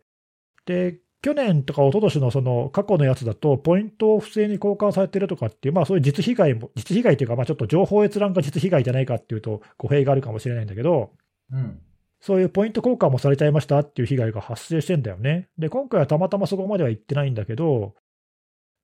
[0.64, 11.12] で、去年とか一昨年のその過去のやつだと、ポイントを不正に交換されてるとかっていう、まあそういう実被害も、実被害というか、まあちょっと情報閲覧が実被害じゃないかっていうと語弊があるかもしれないんだけど、
[11.52, 11.80] うん。
[12.20, 15.48] そういうポイント交換もされちゃいましたっていう被害が発生してんだよね。
[15.58, 17.94] で、今回はたまたまそこまでは行ってないんだけど、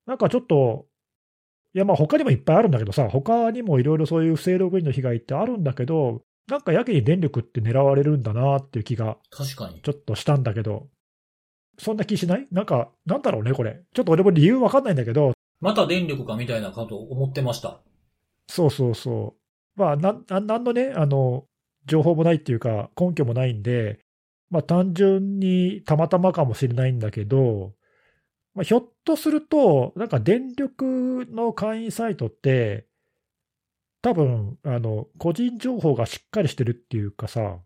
[0.05, 0.85] なんかちょっと、
[1.73, 9.81] いやまあ他にもいっぱいあるんだけどさ、他にもいろいろそういう不正ログインの被害ってあるんだけど、なんかやけに電力って狙われるんだなっていう気が確かに。
[9.81, 10.87] ちょっとしたんだけど、
[11.79, 12.47] そんな気しない？
[12.51, 13.81] なんか、なんだろうね、これ。
[13.93, 17.81] ちょっと俺も理由わかんないんだけど、また電力かみたいなこと思ってました。
[18.47, 19.35] そうそうそ
[19.77, 19.79] う。
[19.79, 21.45] まあ、なん、なんなんのね、あの、
[21.85, 23.99] 情報もないっていうか、根拠もないんで、
[24.49, 27.73] まあ単純にたまたまかもしれないんだけど、
[28.55, 32.87] まあ、ひょっとすると、なんか電力の会員サイトって、
[34.01, 37.59] 多分、あの、個人情報がしっかりしてるっていうかさ、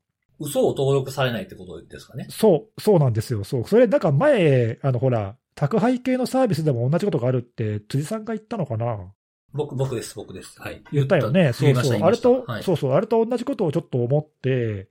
[0.43, 2.27] 嘘を登録されないってことですかね？
[2.29, 3.43] そう、そうなんですよ。
[3.43, 3.63] そう。
[3.65, 8.97] それ、なんか前、あの、ほら、宅配系のサービスでも同じことがあるって、辻さんが言ったのかな？
[9.53, 10.60] 僕、僕です、僕です。
[10.60, 10.84] はい。
[10.91, 11.53] 言ったよね。
[11.53, 12.01] そうそう。
[12.01, 12.93] あれと、はいそうそう。
[12.93, 14.89] あれと同じことをちょっと思って、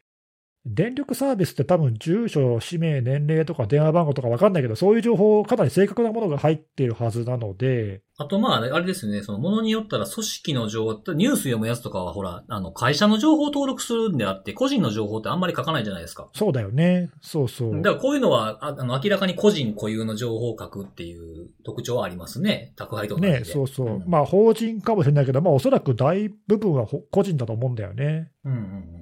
[0.64, 16.28] 電力サービスって多分住所、氏名、年齢とか電話番号とかわかんないけど、そういう情報、かなり正確なものが入っているはずなので、あと、まあ、あれですね、その、ものによったら組織の情報、ニュース読むやつとかは、ほら、あの、会社の情報を登録するんであって、個人の情報ってあんまり書かないじゃないですか。
[16.34, 17.10] そうだよね。
[17.22, 17.76] そうそう。
[17.76, 22.74] だからこういうのは、ああの、明らかに個人固有の情報を書くっていう特徴はありますね。
[22.76, 23.40] 宅配とかで。
[23.40, 23.88] ね、そうそう。
[23.98, 28.30] んまあ、法人かもしれないけど、まあ、おそらく大部分はほ個人だと思うんだよね。
[28.44, 28.62] うんうんう
[28.98, 29.01] ん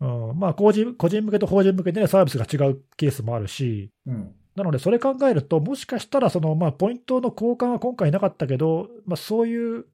[0.00, 4.14] うん、まあ個人、個人向けと法人向けで、ね、サービスが違うケースもあるし、うん。
[4.14, 4.34] うん。
[4.56, 9.84] なので、それ考えると、もしかしたらその、まあ、ポイントの交換は今回なかったけど、まあ、そういう、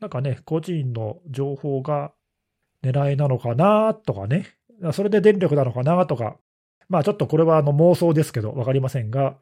[0.00, 2.12] なんかね、個人の情報が
[2.82, 4.56] 狙いなのかなとかね、
[4.92, 6.36] それで電力なのかなとか、
[6.88, 9.36] まあ、ちょっとこれはあの妄想ですけど、わかりませんが、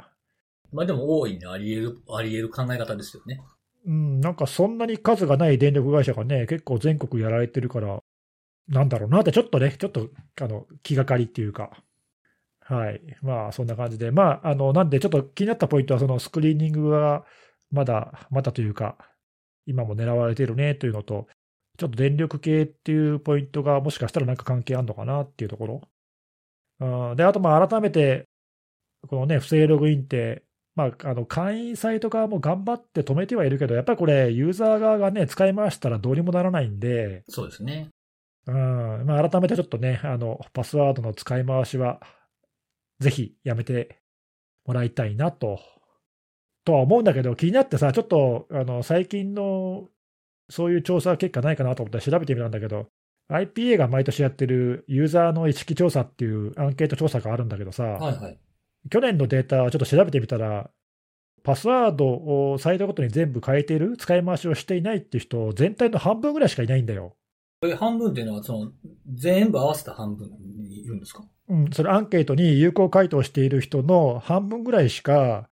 [0.73, 3.41] まあでも大いにあり得る、あり得る考え方ですよね。
[3.87, 8.01] うん、なんかそんなに数がない電力会社がね、結構全国やられてるから、
[8.71, 10.09] なんだろうなって、ちょっとね、ちょっと
[10.41, 11.71] あの気がかりっていうか、
[12.61, 17.25] はい、まあそんな感じで、まあ、あのなんでちょっと気になったポイントは、そのスクリーニングが
[17.73, 18.97] まだ、まだというか、
[19.67, 21.27] 今も狙われてるねというのと、
[21.79, 25.81] ちょっと電力系っていうポイントがもしかしたらなんか関係あるのかなっていうところ。
[27.11, 28.29] うん、で、あとまあ改めて、
[29.09, 30.45] このね、不正ログインって、
[30.77, 37.89] まあ、あの会員サイト側も頑張って止めてはいるけど、やっぱりこれ、ユーザー側がね、使い回したらどうにもならないんで、そうですね。
[38.51, 42.01] うんまあ、改めてちょっとね、あのパスワードの使い回しは、
[42.99, 44.01] ぜひやめて
[44.67, 45.61] もらいたいなと。
[46.65, 49.89] とは思うんだけど、気になってさ、ちょっとあの最近の
[50.51, 52.89] そういう調査結果ないかなと思って調べてみたんだけど、
[53.31, 58.39] IPA が毎年やってるユーザーの意識調査っていうアンケート調査があるんだけどさ、はいはい。
[58.91, 60.71] 去年のデータをちょっと調べてみたら、
[61.45, 62.07] パスワード
[62.53, 67.17] をサイトごとに全部変えている、使い回しをしていないっていう人、全体の半分ぐらいしかいないんだよ。
[67.63, 68.73] え、半分っていうのは、その、
[69.13, 71.25] 全部合わせた半分にいるんですか？
[71.49, 75.51] うん、それアンケートに有効回答している人の半分ぐらいしか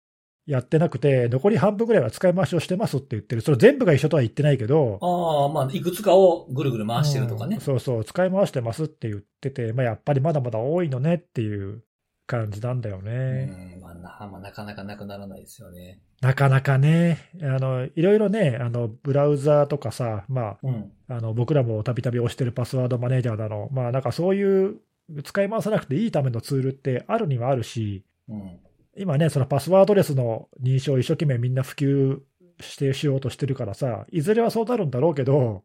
[0.47, 3.40] やってなくて、残り半分ぐらいは使い回しをしてますって言ってる。
[3.40, 7.61] それ全部が一緒とは言ってないけど、あ、まあ、いくつかをぐるぐる回してるとかねうん。
[7.61, 11.83] そうそう、使い回してますって言ってて、まあ、やっぱりまだまだ多いのねっていう
[12.26, 13.76] 感じなんだようね。
[13.78, 16.00] ん、まあな、まあ、なかなかなくならないですよね。
[16.20, 20.92] なかなかね、あのいろいろね、あのブラウザーとかさ、まうん。
[21.08, 24.80] あ、あの僕らもたびたび押してるパスワードマネージャーだの、まあ、なんかそういう
[25.24, 28.58] 使い回さなくていいためのツールってあるにはあるし、うん。
[28.96, 32.18] 今ね、そのパスワードレスの認証を一生懸命みんな普及
[32.60, 35.62] してしようとしてるからさ、いずれはそうなるんだろうけど、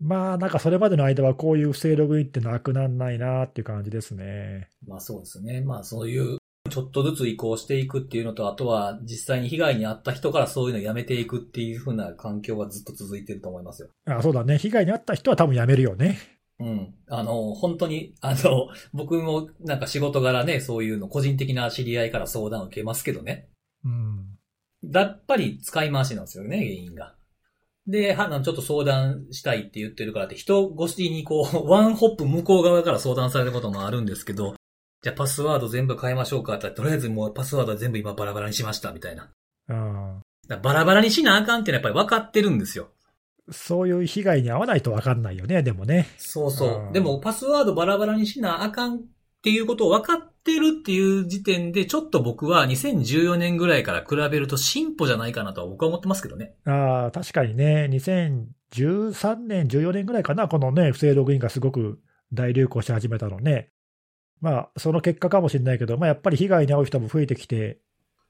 [0.00, 4.68] まあなんかそれまでの間はこういう不正ログインってなくなんないなっていう感じですね。
[4.86, 5.60] まあそうですね。
[5.60, 6.38] まあそういう、
[6.70, 13.88] ちょっとずつ移行していくっていうのと、あとは実際に被害に遭った人からそういうのをやめていくっていう風な環境はずっと続いてると思いますよ。
[14.06, 16.18] あそうだね、被害に遭った人は多分やめるよね。
[16.60, 16.94] うん。
[17.08, 23.48] あの、本当に、あの、僕もなんか仕事柄ね、そういうの個人的な知り合いから相談を受けますけどね。
[23.84, 24.38] うん。
[24.82, 27.14] やっぱり使い回しなんですよね、原因が。
[27.86, 34.54] で、は、ちょっと相談したいって言ってるからって、人越しにこう、 ワンホップ向こう側から相談されることもあるんですけど、
[35.02, 39.30] じゃあパスワード全部変えましょうかってとりあえずもうパスワードは全部今バラバラにしました、みたいな。
[39.68, 40.20] うん
[40.62, 42.90] バラバラにしなあかんってのはやっぱり分かってるんですよ。
[43.52, 46.08] そういう被害に遭わないと分かんないよね、でもね。
[46.18, 46.90] そうそうう。
[46.90, 49.00] んでも、パスワードバラバラにしなあかんっ
[49.42, 56.54] ていうことを分かっってるっていう時点で、ちょっと僕は2014年ぐらいから比べると進歩じゃないかなとは僕は思ってますけどね。
[56.64, 62.00] ああ、確かにね、2013年、14年ぐらいかな、このね、不正ログインがすごく
[62.32, 63.70] 大流行し始めたのね。
[64.40, 67.78] まあ、その結果かもしれないけど、まあ、やっぱり被害に遭う人も増えてきて、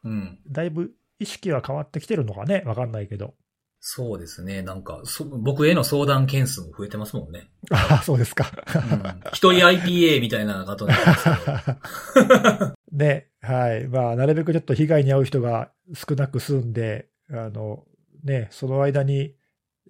[0.03, 0.38] うん。
[0.49, 3.35] だいぶ意識は変わってきてるのかね、わかんないけど。
[3.82, 4.60] そうですね。
[4.60, 7.50] なんか、そ僕への相談件数も増えてますもんね。
[7.70, 8.50] ああ、そうですか。
[8.74, 9.20] うん。
[9.32, 12.74] 一人 IPA みたいなことなんですけど。
[12.92, 13.88] ね、はい。
[13.88, 17.84] まあ、なるべくちょっと被害に遭う人が少なく済んで、あの、
[18.22, 19.34] ね、その間に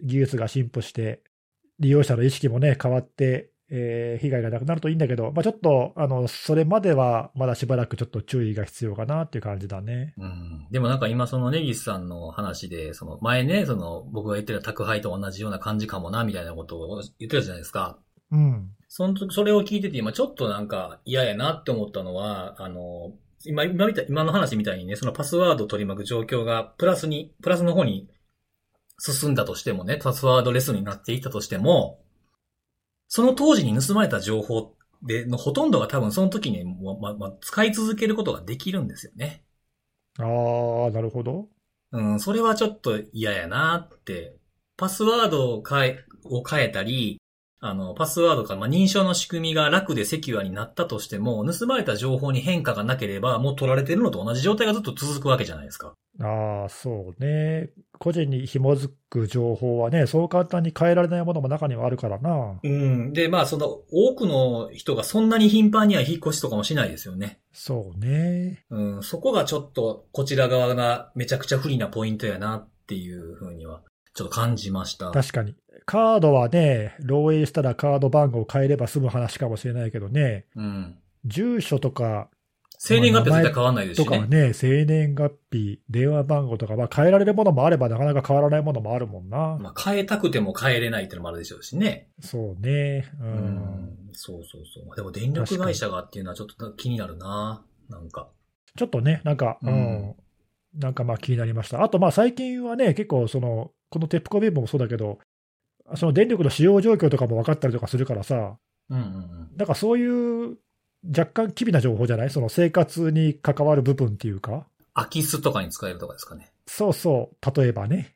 [0.01, 1.25] 技術が進歩して、
[1.81, 10.15] 利用者の意識もね、変わって、えー被害がなくなるといいんだけど、まあ、ちょっと、あの、それまではまだしばらくちょっと注意が必要かなっていう感じだね。
[10.19, 10.67] うん。
[10.71, 17.99] でもなんか今そのネギスさんの話で、その前ね、その僕が言ってた宅配と同じような感じかもな、みたいなことを言ってたじゃないですか。
[18.33, 18.71] うん。
[18.89, 23.13] その時、それを聞いてて今ちょっとなんか嫌やなって思ったのは、あの、
[23.45, 28.09] 今、今みたい、今の話みたいにね、そのパスワードを取り巻く状況がプラスに、プラスの方に
[28.99, 32.01] 進んだとしてもね、パスワードレスになっていったとしても、
[33.11, 39.43] その当時に盗まれた情報で、のほとんどが多分その時にもま、ま、使い続けることができるんですよね。
[40.19, 41.49] ああ、なるほど。
[41.91, 44.37] うん、それはちょっと嫌やなって。
[44.77, 47.21] パスワードを変え、を変えたり、
[47.63, 55.93] あの、パスワードか、まあ、認証の仕組みが楽でセキュアになったとしても、盗まれた情報に変化がなければ、もう取られてるのと同じ状態がずっと続くわけじゃないですか。
[56.21, 57.71] ああ、そうね。
[57.99, 62.59] 個人に紐づく情報はね、そう簡単に変えられないものも中にはあるからな。
[62.63, 63.13] うん。
[63.13, 67.41] で、まあ、その、多くの人がそんなに頻繁には引っ越しとかもしないですよね。
[67.53, 68.65] そうね。
[68.71, 69.03] うん。
[69.03, 73.83] そこがちょっと、こちら側がめちゃくちゃ不利なポイントやなっていうふうには、
[74.15, 75.11] ちょっと感じました。
[75.11, 75.55] 確かに。
[75.91, 80.95] カードはね、漏洩したらカード番号を変えれば済む話かもしれないけどね、うん。
[81.25, 82.29] 住所とか
[82.79, 84.05] 生年月日は絶対変わんないですしね。
[84.05, 89.59] とかはね、生年月日、電話番号とか、まあ変えられるものもあればなかなか変わらないものもあるもんな。
[89.61, 92.09] まあ、変えたくても変えれないっていうのもあるでしょうしね。
[92.21, 93.11] そうね。
[93.21, 93.25] う。
[93.25, 93.99] うんん。
[94.13, 94.95] そうそうそう。
[94.95, 97.65] でも電力会社がっていうのはちょっと気になるな。
[97.89, 98.29] なんか。
[98.77, 100.15] ちょっとね、なんか、ううんん。
[100.79, 101.83] なんかまあ気になりました。
[101.83, 105.19] あとまあ最近はね、結構その、このテップコビームもそうだけど、
[105.97, 108.57] その電力の使用状況とかも分かったりとかするからさ、
[108.89, 109.07] うんうんう
[109.55, 109.57] ん。
[109.57, 110.59] なんかそういう
[111.17, 112.31] 若干機微な情報じゃない？
[112.31, 114.67] その生活に関わる部分っていうか。
[114.95, 116.53] 空き巣とかに使えるとかですかね。
[116.67, 118.15] そうそう、例えばね。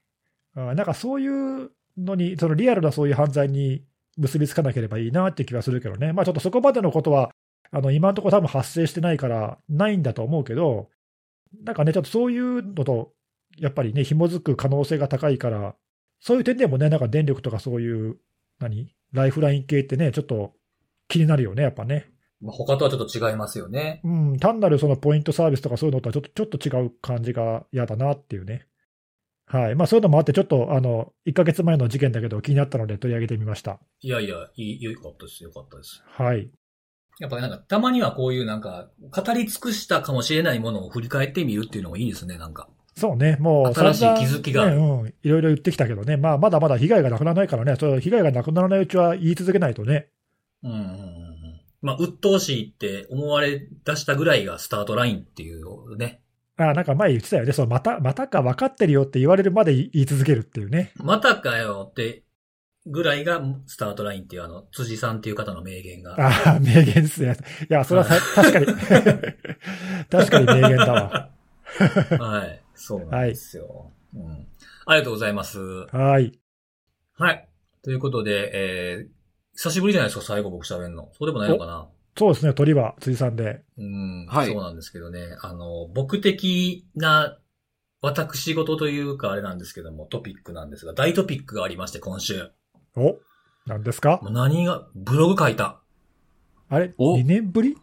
[0.56, 3.84] あなんかそういうのに、そのリアルなそういう犯罪に
[4.16, 6.12] 結びつかなければいいなって気はするけどね。
[6.12, 7.30] まあちょっとそこまでのことは、
[7.70, 10.88] あの、今のところ多分発生してないから、ないんだと思うけど、
[11.64, 13.12] なんかね、ちょっとそういうのと、
[13.58, 15.74] やっぱりね、紐づく可能性が高いから、
[16.24, 18.16] そういう点でもね、なんか電力とかそういう、
[18.58, 18.94] 何？
[19.12, 20.54] ライフライン系ってね、ちょっと
[21.06, 22.10] 気になるよね、やっぱね。
[22.40, 24.00] まあ、他とはちょっと違いますよね。
[24.04, 28.66] うん、単なるそのポイントサービスとかそういうのとはちょっとちょっと違う感じが嫌だなっていうね。
[29.46, 29.74] はい。
[29.74, 33.78] まあそういうのもあって、ちょっとあの、1ヶ月前の事件だけど気になったので取り上げてみました。
[34.00, 35.44] いやいや、いい、よかったです。
[35.44, 36.02] よかったです。
[36.06, 36.50] はい。
[37.20, 42.68] やっぱりなんか、たまにはこういうなんか、語り尽くしたかもしれないものを振り返ってみるっていうのもいいですね、なんか。
[42.96, 50.08] そうね、もう新しい気づきがねうん、いろいろ言ってきたけどね、まあまだまだ被害がなくならないからね、それ被害がなくならないうちは言い続けないとね。
[50.62, 51.60] うんうんうんうん。
[51.82, 56.20] まあ、鬱陶しいって思われ出したぐらいがスタートラインっていうね。
[56.56, 60.92] あなんか前言ってたよね、そうまた、またか分かってるよって言われるまで言い続けるっていうね。
[60.96, 62.22] またかよって
[62.86, 66.16] ぐらいがスタートラインっていうあの、辻さんっていう方の名言が。
[66.18, 67.36] ああ、名言ですね。
[67.68, 68.66] いや、それはさ確かに、
[70.10, 71.30] 確かに名言だわ。
[72.18, 72.63] はい。
[72.74, 73.92] そうなんですよ。
[74.14, 74.46] うん。
[74.86, 75.58] ありがとうございます。
[75.60, 76.38] はい。
[77.14, 77.48] はい。
[77.82, 79.08] ということで、えー、
[79.56, 81.10] 久しぶりじゃないですか、最後僕喋るの。
[81.18, 83.64] そうでもないのかなそうですね、鳥は辻さんで。
[83.76, 85.36] うん、はいそうなんですけどね。
[85.42, 87.38] あの、僕的な、
[88.00, 92.50] 私事というかあれなんですけども、トピックなんですが、大トピックがありまして、今週。
[92.96, 93.16] お
[93.66, 94.20] 何ですか？
[94.22, 95.80] もう何が、ブログ書いた。
[96.68, 96.94] あれ？
[96.98, 97.76] お ?2 年ぶり？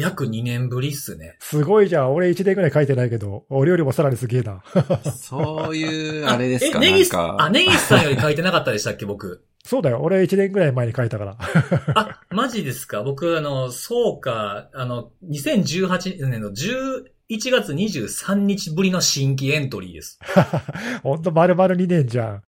[0.00, 1.36] 約2年ぶりっすね。
[1.40, 2.14] すごいじゃん。
[2.14, 4.62] 俺1年ぐらい書いてないけど、俺よりもさらにすげえな。
[5.16, 9.44] そういう、あれですかえ、ネギス、あ、ネギスさんより書いてなかったでしたっけ、僕？
[9.64, 10.00] そうだよ。
[10.02, 11.36] 俺1年ぐらい前に書いたから。
[11.94, 13.02] あ、マジですか？
[13.02, 17.04] 僕、あの、そうか、あの、2018年の11
[17.50, 20.18] 月23日ぶりの新規エントリーです。
[21.02, 22.42] ほんと丸々2年じゃん。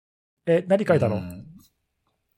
[0.46, 1.46] え、何書いたの、うん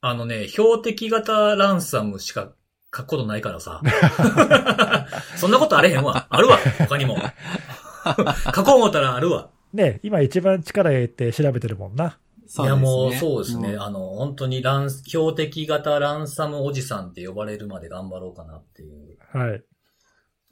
[0.07, 2.53] あのね、標的型ランサムしか
[2.95, 3.80] 書くことないからさ。
[5.36, 6.26] そんなことあれへんわ。
[6.30, 7.16] あるわ、他にも。
[8.55, 9.51] 書こう思ったらあるわ。
[9.72, 12.18] ね今一番力入れて調べてるもんな。
[12.57, 13.72] いやもうそうですね。
[13.72, 19.18] んあの、本当にラン、標的型ランサムおじさんって呼ばれるまで頑張ろうかなっていう。
[19.32, 19.64] はい。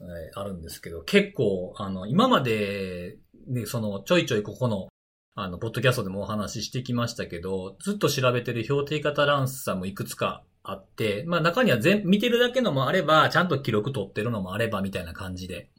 [0.01, 4.89] えーあるんですけど、結構、あの、今まで、ね、その、ちょいちょいここの、
[5.35, 15.69] あの、ポッドキャストでもお話ししてきましたけど、ずっと調べてる標定型ランサムいくつかあって、まあ中には全、見てるだけのもあれば、ちゃんと記録取ってるのもあれば、みたいな感じで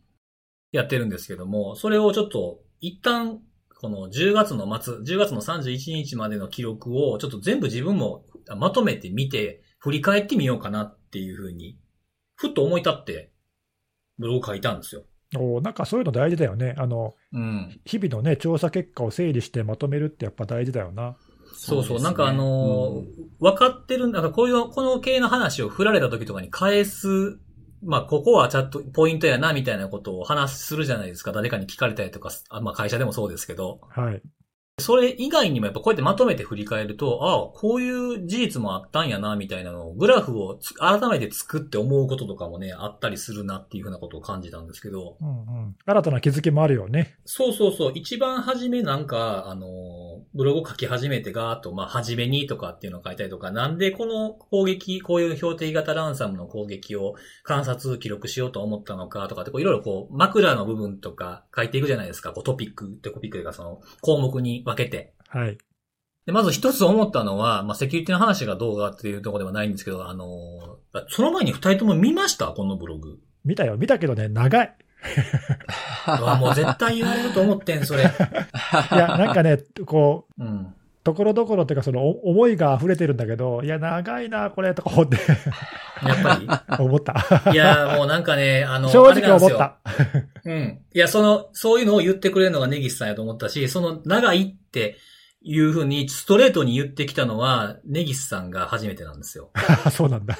[0.72, 3.40] やってるんですけども、それをちょっと、一旦、
[3.80, 8.24] この10月の末、10月の31日までの記録を、ちょっと全部自分も
[8.56, 11.78] まとめてみて、振り返ってみようかなっていうふうに、
[12.36, 13.32] ふっと思い立って、
[14.18, 15.04] ブログ書いたんですよ。
[15.36, 16.74] おなんかそういうの大事だよね。
[16.78, 17.80] あの、うん。
[17.84, 21.16] 日々のね、調査結果を整理してまとめるってやっぱ大事だよな。
[21.64, 22.00] そうそう。
[22.00, 23.02] なんかあの
[23.40, 27.38] 分かってる、なんかこういう、この系の話を振られた時とかに返す、
[27.82, 31.32] まあ、ここはちゃんとポイントやな、みたいなことを話するじゃないですか。
[31.32, 33.80] 誰かに聞かれたりとか、あまあ、会社でもそうですけど。
[33.88, 34.22] はい。
[34.80, 45.16] それ以外にもやっぱこうやってまとめて振り返ると、ああ、こういう事実もあったんやな、みたいなのを、グラフをつ改めて作って思うこととかもね、あったりするなっていうふうなことを感じたんですけど。
[45.20, 45.32] うんう
[45.68, 45.76] ん。
[45.86, 47.16] 新たな気づきもあるよね。
[47.24, 47.92] そうそうそう。
[47.94, 49.66] 一番初めなんか、あの、
[50.34, 57.14] ブログを書き始めてガーッと、まあ、初めにとかっていうのを書いたりとか、なんでこの攻撃、こういう標定型ランサムの攻撃を
[57.44, 62.32] 観察、記録しようと思ったのかとかって、こういろいろこう、枕の部分とか書いていくじゃないですか。
[62.32, 65.14] こうトピックってトピックというか、その、項目に分けて。
[65.28, 65.58] はい。
[66.26, 72.46] で、まず一つ思ったのは、まあ、セキュリティの話がどうかっていうところではないんですけど、あの、その前に二人とも見ました？
[72.48, 73.18] このブログ。
[73.44, 73.76] 見たよ。
[73.76, 74.76] 見たけどね、長い。
[76.18, 78.04] うわもう絶対言われると思ってん、それ。
[78.04, 78.06] い
[78.94, 80.74] や、なんかね、こう、うん。
[81.04, 85.18] ところどころっていうか、そのお思いが溢れてるんだけど、いや、長いな、これ、とか思って、
[86.02, 86.82] やっぱり？
[86.82, 87.52] 思った。
[87.52, 89.76] いや、もうなんかね、あの、 正直思った。
[90.44, 90.80] うん。
[90.94, 94.96] いや、その、そういうのを言ってくれるのがネギスさんやと思ったし、その、長いって
[95.42, 99.50] いうふうに、ストレートに言ってきたのは、ネギスさんが初めてなんですよ。
[99.92, 100.38] そうなんだ。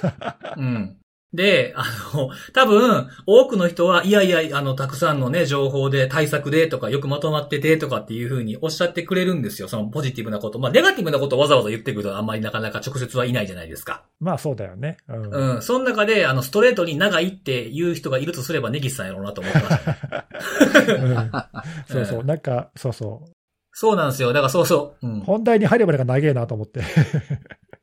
[0.56, 0.96] うん。
[1.34, 9.66] で、あの、多分、多くの人は、いやいや、あの、たくさんのね、情報で、対策でとか、よくまとまっててとかっていうふうにおっしゃってくれるんですよ。
[9.66, 10.60] そのポジティブなこと。
[10.60, 14.04] まあ、ネガティブなことをわざわざ言ってくると、あんまりなかなか直接はいないじゃないですか。
[14.20, 14.96] まあ、そうだよね。
[15.08, 15.54] うん。
[15.54, 15.62] うん。
[15.62, 20.26] その中で、あの、ストレートに長いって言う人がいるとすれば、ネギスさんやろうなと思ってました。
[20.94, 21.32] うん
[21.88, 22.24] そうそう。
[22.24, 23.30] なんか、そうそう。
[23.76, 24.32] そうなんですよ。
[24.32, 25.06] だからそうそう。
[25.06, 25.20] うん。
[25.20, 26.82] 本題に入るまでが長えなと思って。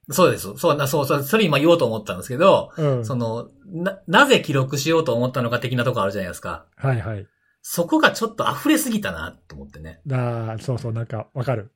[0.09, 0.57] そうです。
[0.57, 1.23] そうな、そうそう。
[1.23, 3.05] それ今言おうと思ったんですけど、うん。
[3.05, 6.65] その、な、なぜ記録しようと思ったのか的なとこあるじゃないですか。
[6.75, 7.27] はいはい。
[7.61, 10.01] そこがちょっと溢れすぎたな、と思ってね。
[10.11, 11.71] ああ、そうそう、なんか、わかる。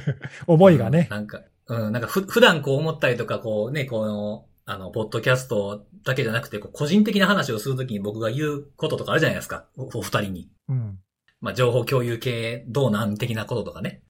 [0.46, 1.16] 思いがねうん。
[1.16, 9.64] なんか、うん、なんかふ、普段こう思ったりとか、こうね、この、あの、ポッドキャストだけじゃなくて、こう個人的な話をするときに僕が言うこととかあるじゃないですか。
[9.76, 10.50] おお二人に。
[10.68, 10.98] うん。
[11.40, 14.02] まあ、情報共有系どうなん的なこととかね。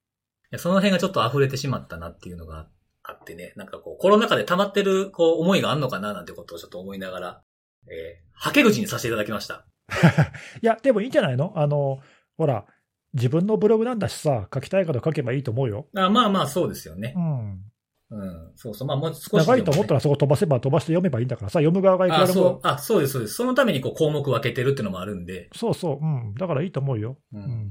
[0.57, 2.71] その辺がちょっと溢れてしまったなっていうのがあっ
[3.19, 7.43] てね、なんかこう、コロナ禍で溜まってる、こう、思いがあんのかななんてことをちょっと思いながら、
[7.87, 9.67] えー、はけ口にさせていただきました。
[10.63, 11.53] いや、でもいいんじゃないの？
[11.57, 12.01] あの、
[12.37, 12.67] ほら、
[13.15, 15.89] 自分のブログなんだしさ、書きたいこと書けばいいと思うよ。
[15.97, 17.21] あまあまあ、そうですよねう。
[17.21, 17.71] ん。
[18.11, 18.53] うん。
[18.57, 18.89] そうそう。
[18.89, 22.61] まあ、もう少しね、長いと思ったらそこ飛ばせば飛ばして読めばいいんだからさ、読む側がいくらあ、でもそう、。
[22.63, 23.35] あ、そうです、そうです。
[23.35, 26.35] そのためにこう、項目分けてるっていうのもあるんで、そうそう、うん。
[26.35, 27.19] だからいいと思うよ。
[27.33, 27.37] う。
[27.37, 27.71] うんん。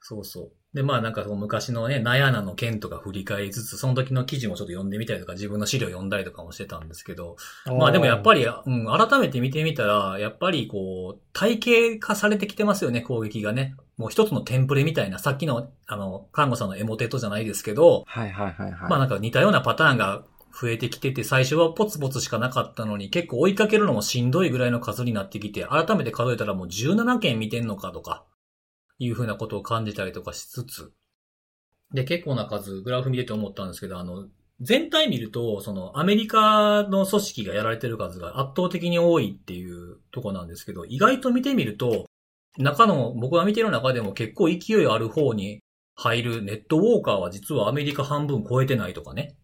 [0.00, 0.52] そうそう。
[0.74, 8.42] で、まあなんかその昔のね、ナヤナの件とか振り返りつつ、その時の記事もちょっと読んでみたりとか、自分の資料読んだりとかもしてたんですけど、まあでもやっぱり。
[8.42, 13.76] り、うん、改めて見てみたら、やっぱりこう、体系化されてきてますよね、攻撃がね。
[13.96, 18.90] もう一つのテンプレみたいな、さっきの、あの、看護さんのエモテットじゃないですけど、はいはいはいはい。
[18.90, 20.24] まあなんか似たようなパターンが
[20.58, 28.24] 増えてきてて、最初はポツポツしかなかったのに、結構追いかけるのもしんどいぐらいの数になってきて、改めて数えたらもう17件見てんのかとか、
[29.04, 30.92] いうふうなことを感じたりとかしつつ、
[31.92, 34.28] で、結構な数、グラフ見てて思ったんですけど、あの、
[34.60, 42.06] 全体見ると、その、アメリカの組織がやられてる数が圧倒的に多いっていうとこなんですけど、意外と見てみると、
[42.58, 45.60] 中の、僕が見てる中でも結構勢いある方に
[45.96, 49.36] 入るネットウォーカーは実はアメリカ半分超えてないとかね。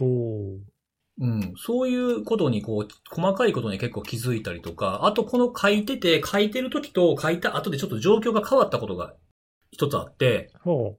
[0.00, 0.73] おー
[1.20, 1.54] うん。
[1.56, 9.14] そういうことにこう、細かいことに結構気づいたりとか、あとこの書いてて、書いてる時と書いた後でちょっと状況が変わったことが
[9.70, 10.98] 一つあって、ほ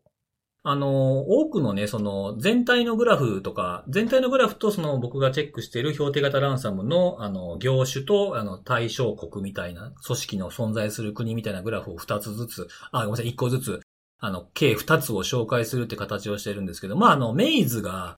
[0.68, 13.82] あの、多くのね、その、全体のグラフとか、全体のグラフとその僕がチェックしている標定型ランサムの、あの、業種と、あの、対象国みたいな、組織の存在する国みたいなグラフを2つずつ、あ、ごめんなさい、1個ずつ、
[14.18, 18.16] あの、計2つを紹介するって形をしてるんですけど、まあ、あの、メイズが、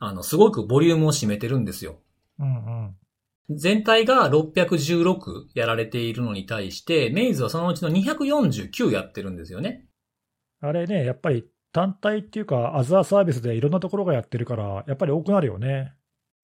[0.00, 2.00] あの、すごくボリュームを占めてるんですよ。
[2.38, 2.42] う。
[2.42, 2.96] うんうん。
[3.50, 9.86] 全体が616やられているのに対して、メイズはそのうちの249やってるんですよね。
[10.60, 15.92] あれね、やっぱり単体っていうか、アザーサービスでいろんなところがやってるから、やっぱり多くなるよね。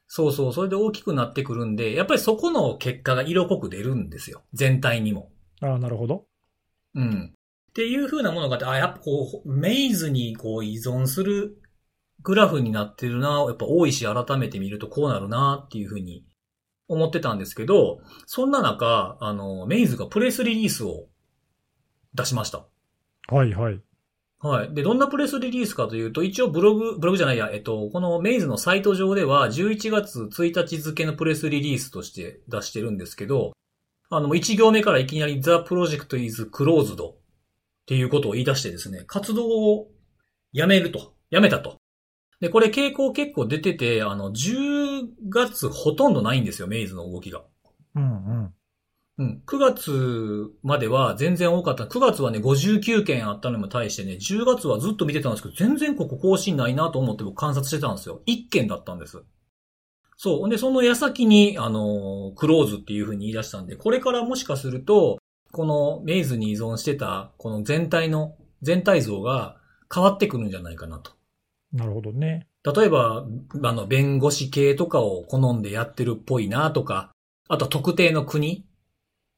[0.06, 4.42] そうそう、それで大きくなってくるんで、やっぱりそこの結果が色濃く出るんですよ。
[4.52, 5.30] 全体にも。
[5.62, 6.26] ああ、なるほど。
[6.94, 7.32] うん。
[7.70, 11.60] っていう風なものがあって、あ、やっぱこう、メイズにこう依存する
[12.26, 16.26] グラフになってるな、やっぱ多いし改めて見るとこうなるなっていう風に
[16.88, 21.06] 思ってたんですけど、そんな中、あの、メイズがプレスリリースを
[22.14, 22.66] 出しました。
[23.28, 23.80] はいはい。
[24.40, 24.74] はい。
[24.74, 33.52] で、どんなプレスリリースかというと、一応ブログ、ブログじゃないや、えっと、このメイズのサイト上では、11月1日付のプレスリリースとして出してるんですけど、
[34.10, 37.16] あの、1行目からいきなり The Project is closed っ
[37.86, 39.92] ていうことを言い出してですね、活動を
[40.52, 41.14] やめると。
[41.30, 41.76] やめたと。
[42.40, 47.42] で、これ傾向結構出てて、あの、10月ほとんどないんですよ、メイズの動きが。
[47.94, 48.54] うんうん。
[49.18, 49.42] うん。
[49.46, 51.84] 9月までは全然多かった。
[51.84, 58.20] 9月はね、59件あったのにも対してね、10月はずっと見てたんですけど、全然ここ更新ないなと思って僕観察してたんですよ。
[58.26, 59.22] 1件だったんです。
[60.18, 60.50] そう。
[60.50, 65.18] で、その矢先に、あのークローズっていう風に言い出したんで、これからもしかすると、
[65.52, 69.56] このメイズに依存してた、この全体の、全体像が
[69.94, 71.15] 変わってくるんじゃないかなと。
[71.72, 72.48] なるほどね。
[72.64, 73.26] 例えば、
[73.62, 77.12] あの、弁護士系とかを好んでやってるっぽいなとか、
[77.48, 78.66] あとは特定の国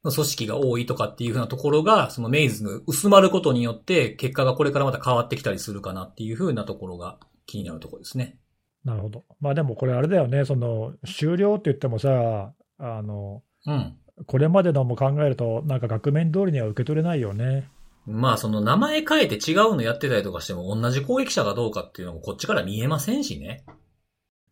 [0.05, 8.39] の組織が多いとかっていうふうなところが、そのメイズの薄まることによって、結果がこれからまた変わってきたりするかなっていうふうなところが気になるところですね。
[8.85, 9.25] なるほど。
[9.41, 13.97] まあでもこれあれだよね、その、終了って言ってもさ、あの、うん。
[14.27, 17.69] これまでのも考えると、なんか額面通りには受け取れないよね。
[18.09, 23.65] まあ、その名前変えて違うのやってたりとかしても、同じ攻撃者かどうかっていうのもこっちから見えませんしね。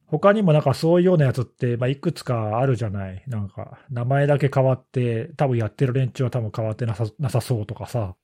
[0.05, 3.25] 他にもなんかそういうようなやつって、まあ、いくつかあるじゃない。
[3.27, 8.15] なんか、名前だけ変わって、多分やってる連中は多分変わってなさなさそうとかさ。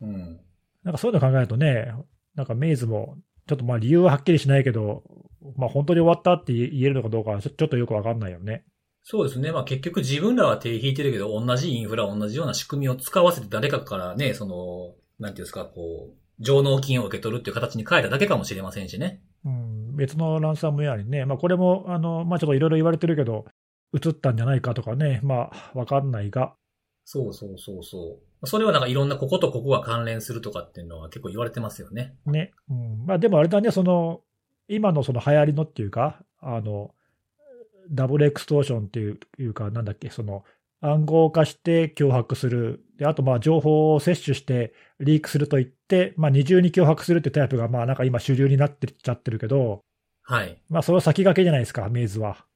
[0.00, 0.40] うん。
[0.82, 1.94] なんかそういうの考えるとね、
[2.34, 3.16] なんかメイズも、
[3.46, 5.04] ちょっとまあ理由ははっきりしないけど、
[5.56, 8.64] まあ本当に終わったって言えるのかどうかはちょちょっとよくわかんないよね。
[9.02, 9.52] そうですね。
[9.52, 19.22] まあ結局自分らは手引いてるけど、同じインフラ、同じような仕組みを使わせて誰かからね、その、なんていうんですか、こう、上納金を受け取るっていう形に変えただけかもしれませんしね。
[19.44, 23.46] うん、別のランサムウェアにね、まあこれも、あの、まあちょっといろいろ言われてるけど、
[23.94, 26.54] 映ったんじゃないかとかね、まあわかんないが、
[27.12, 28.46] そうそうそうそう。
[28.46, 32.14] それはなんかいろんなこことここが関連するとかっていうのは結構言われてますよね。
[32.24, 32.52] ね。
[32.70, 34.20] うん、まあでもあれだね、その、
[34.68, 36.92] 今のその流行りのっていうか、あの、
[37.90, 40.44] ダブルエクストーションっていういうか、なんだっけ、その、
[40.80, 42.84] 暗号化して脅迫する。
[42.96, 49.82] で、あと、まあ、情報を摂取してリークすると言って、まあ、二重に脅迫するってタイプが、まあ、なんか今主流になってっちゃってるけど、
[50.22, 50.62] はい。
[50.68, 52.46] まあ、それは先駆けじゃないですか、メイズは。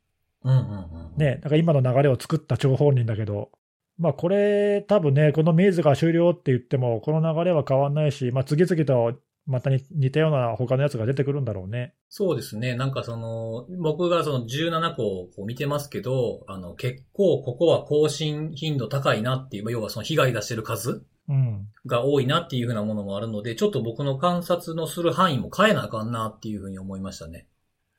[0.43, 1.19] うんうんうん。。
[1.19, 3.51] ね、なんか今の流れを作った張本人だけど、
[3.99, 11.95] まあ、これ、多分ね、このメイズが終了って言っても、この流れは変わんないし、まあ、次々とまたに似たような他のやつが出てくるんだろうね。
[12.09, 12.75] そうですね。
[12.77, 21.69] なんかその、僕がその17個を見てますけど、あの、結構ここは更新頻度高いなっていう、要はその被害出してる数うん。
[21.87, 27.47] が多いなっていうふうなものもあるので、ちょっと僕の観察のする範囲も変えなあかんなっていうふうに思いましたね。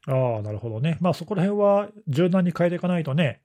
[0.08, 0.98] ああ、なるほどね。
[1.02, 3.42] まあ、そこら辺は柔軟に変えていかないとね。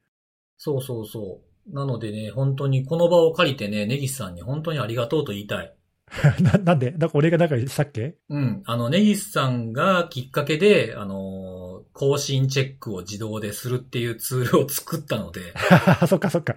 [0.59, 1.75] そうそうそう。
[1.75, 5.75] なのでね、本当にこの場を借りてね、ネギスさんに本当にありがとうと言いたい。
[6.43, 6.91] ななんで？
[6.91, 8.17] だから俺がなんか言ったっけ？
[8.29, 8.63] うん。
[8.67, 11.61] あの、ネギスさんがきっかけで、あのー
[11.93, 15.41] 更新チェックを自動でするっていうツールを作ったので、
[16.09, 16.57] そっかそっか。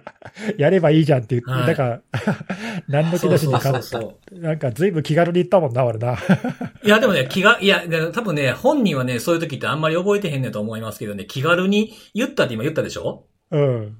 [0.58, 2.02] やればいいじゃんって言って、はいだから、
[2.88, 4.48] 何の気なしにそう買っそうそうた。
[4.48, 6.16] なんか随分気軽に言ったもんな、俺な。
[6.84, 13.24] いや、でもね、気が、いや、で多分ね、本人はね、そういう時ってあんまり覚えてへんねんと思いますけどね、気軽に言ったって今言ったでしょ？
[13.50, 13.96] うん。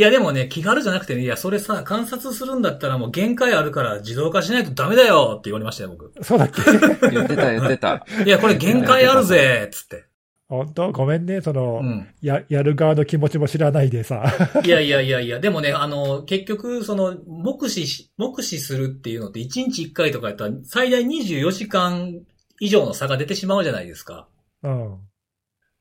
[0.00, 6.10] いや、でもね、気軽じゃなくてね、いや、それさ、観察するんだったらもう限界あるから自動化しないとダメだよって言われましたよ、僕。
[6.24, 6.62] そうだっけ？
[7.12, 8.06] 言ってた言ってた。
[8.24, 10.06] いや、これ限界あるぜつって。
[10.48, 12.08] 本当ごめんね、その、うん。
[12.22, 14.24] や、やる側の気持ちも知らないでさ。
[14.64, 22.14] いやいやいやいや、でもね、あの、結局、その、目視し、目視するっていうのって1日1回とかやったら最大24時間
[22.58, 24.28] 以上の差が出てしまうじゃないですか。
[24.62, 24.96] うん。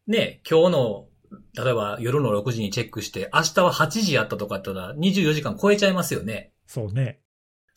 [0.08, 1.06] ね、今日の、
[1.56, 6.52] 例えば夜の6時にチェックして、明日は8時やったとかやったら24時間超えちゃいますよね。
[6.68, 7.20] そうね。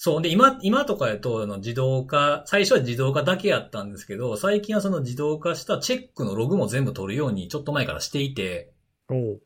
[0.04, 0.22] そう。
[0.22, 8.72] で、今、今とかやと、あの、自動化、最初は自動化だけやったんですけど、最近はその自動化したチェックのログも全部取るように、ちょっと前からしていて、
[9.08, 9.40] おう。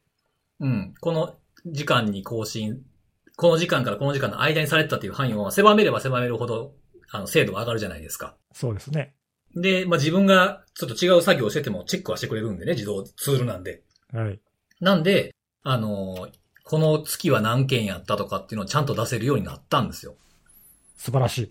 [0.61, 0.95] うん。
[1.01, 1.37] この
[1.67, 2.81] 時間に更新、
[3.37, 6.73] この時間からこの時間の間にされてたっていう範囲を狭めれば狭めるほど、
[7.11, 8.35] あの、精度が上がるじゃないですか。
[8.55, 9.15] そうですね。
[9.55, 13.83] で、まあ、自分がちょっと違う作業をしててもチェックはしてくれるんでね、自動ツールなんで。
[14.13, 14.41] はい。
[14.81, 16.29] なんで、あの、
[16.65, 20.17] この月は何件やったとかっていうのをちゃんと出せるようになったんですよ。
[20.97, 21.49] 素晴らしい。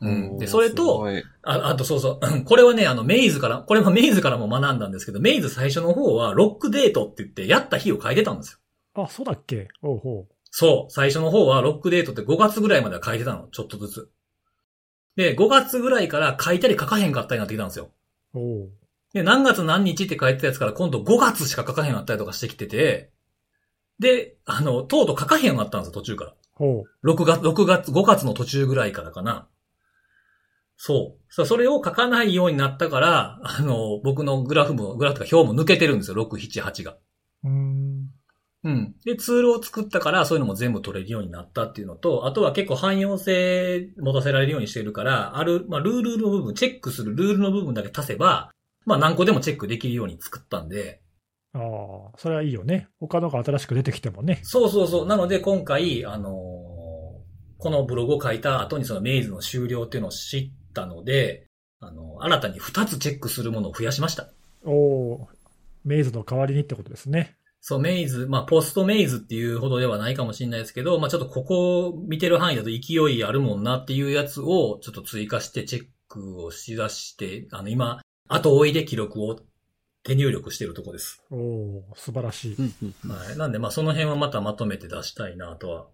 [0.00, 0.38] うん。
[0.38, 1.06] で、それすと、
[1.42, 2.44] あ、あとそうそう。
[2.44, 8.52] これはね、あの、メイズから、これも メイズからも学んだんですけど、メイズ最初の方は、ロックデートって言って、やった日を書いてたんです
[8.94, 9.02] よ。
[9.02, 9.68] あ、そうだっけ？
[9.82, 10.92] おうほそう。
[10.92, 13.48] 最初の方は、ロックデートって5月ぐらいまでは書いてたの。
[13.48, 14.10] ちょっとずつ。
[15.16, 17.90] で、5月ぐらいから書いたり書かへんかったりになってきたんですよ。
[18.34, 18.38] う。
[18.38, 18.70] おう
[19.16, 23.10] で、何月何日って書いてたやつから今度5月しか書かへんようになったりとかしてきてて、
[23.98, 26.34] で、あの、とうとう書かへんようになったんですよ、途中から。
[26.52, 29.48] ほ6月、6月、5月の途中ぐらいからかな。
[30.76, 31.32] そう。
[31.32, 36.98] さそれを書かないようになったから、あの、僕のグラフも、グラフとか表も抜けてるんですよ、6、7、8が。
[37.42, 37.48] う。
[37.48, 38.10] ん。
[38.64, 38.94] うん。
[39.06, 48.52] で、ツールを作ったから、そういうのも全部取れるようになったっていうのと、あとは結構汎用性持たせられるようにしてるから、ある、まあ、ルールの部分、チェックするルールの部分だけ足せば、
[48.86, 51.02] まあ、何個でもチェックできるように作ったんで、
[51.52, 52.88] ああ、それはいいよね。
[53.00, 54.40] 他のが新しく出てきてもね。
[54.42, 55.06] そうそうそう。
[55.06, 56.66] なので、今回、あのー
[57.58, 61.46] このブログを書いた後にそのメイズの終了っていうのを知ったので、
[61.80, 64.30] あの、新たに2つチェックするものを増やしました。
[64.64, 65.28] おお
[65.84, 67.36] メイズの代わりにってことですね。
[67.60, 79.38] そう、メイズ、まあ、ポストメイズっていうほどではないかもしれないですけど、まあ、ちょっとここを見てる範囲だと勢いあるもんなっていうやつをちょっと追加してチェックをしだして、あの、今、後追いで記録を
[80.02, 81.22] 手入力してるとこです。
[81.30, 82.54] おお素晴らしい。
[82.54, 83.36] うんうんうんはい。
[83.36, 85.86] なんで、まあ、その辺はまたまとめて出したいなとは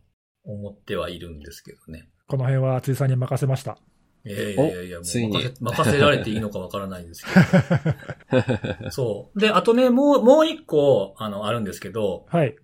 [0.44, 2.08] 思ってはいるんですけどね。
[2.26, 3.78] この辺は辻さんに任せました。
[4.24, 8.90] いやいやいやいや、もう任せ任せられていいのかわからないですけど。
[8.92, 9.40] そう。
[9.40, 12.54] で、あとね、もう、もう一個、あの、あるんですけど、はい。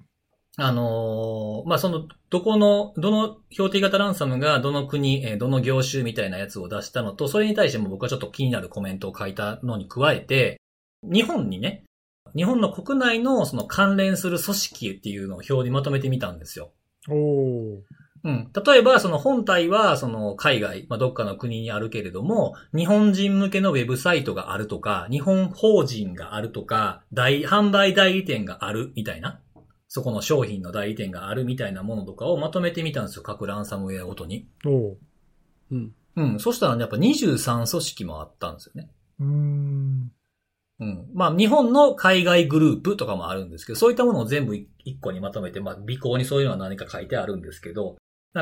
[0.61, 10.61] あのーまあ、その、どこの、どの標的型ランサムがどの国、えーどの業種みたいなやつを出したのと、それに対しても僕はちょっと気になるコメントを書いたのに加えて、
[11.05, 11.85] 日本にね、
[12.35, 16.73] 日本の国内のその関連する組織っていうのを表にまとめてみたんですよ。
[17.09, 17.83] おお
[18.25, 18.51] うん。
[18.67, 29.41] 例えば、その本体は、その海外、まあ、どっかの国にあるけれども、日本人向けのウェブサイトがあるとか、日本法人があるとか、大、販売代理店があるみたいな。
[29.89, 33.23] そこの商品の代理店があるみたいなものとかをまとめてみたんですよ。
[33.23, 34.47] 各ランサムウェアごとに。
[34.65, 34.99] おお
[35.73, 36.41] うんうん。
[36.41, 38.91] そしたらね、やっぱ23組織もあったんですよね。
[39.21, 40.13] うーん。
[40.81, 41.07] うん。
[41.15, 47.97] まあ、日本の海外グループとかもあるんですけど、そういったものを全部一個にまとめて、まあ、尾行にそういうのは何か書いてあるんですけど、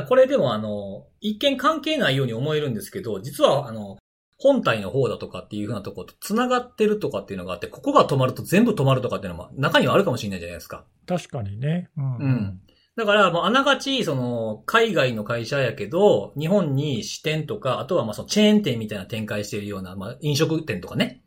[0.08, 3.96] これでもあの、一見関係ないように思えるんですけど、実はあの、
[4.38, 10.84] 本体の方だとかっていうふうなところと繋がってるとかっていうのがあって、ここが止まると全部止まるとかっていうのも中にはあるかもしれないじゃないですか。
[11.06, 11.88] 確かにね。
[11.96, 12.16] うん。
[12.16, 12.60] うん。
[12.96, 21.22] だから、もうあながち、その、海外の会社やけど、日本に支店とか、あとはまあそのチェーン店みたいな展開しているような、まあ飲食店とかね。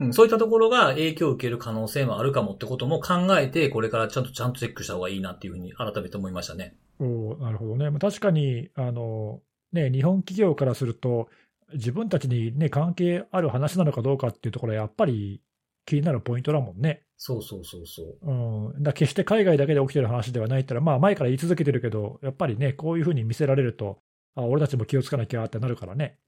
[0.00, 6.76] うん、そういったところが影響を受ける可能性もあるかもってことも考えて、これからちゃんとちゃんとチェックした方がいいなっていうふうに改めて思いましたね。
[6.98, 7.90] おーなるほどね。
[7.90, 9.40] まあ確かに、あの、
[9.72, 11.28] ね、日本企業からすると、
[11.74, 15.42] 自分たちにね、関係ある話なのかどうかっていうところはやっぱり
[15.86, 17.02] 気になるポイントだもんね。
[17.16, 18.30] そうそうそうそう。
[18.30, 18.82] うん。
[18.82, 24.00] だ決して海外だけで起きてる話ではないってのは、まあ前から言い続けてるけど、やっぱりね、こういうふうに見せられると、
[24.34, 26.18] あ、俺たちも気をつかなきゃってなるからね。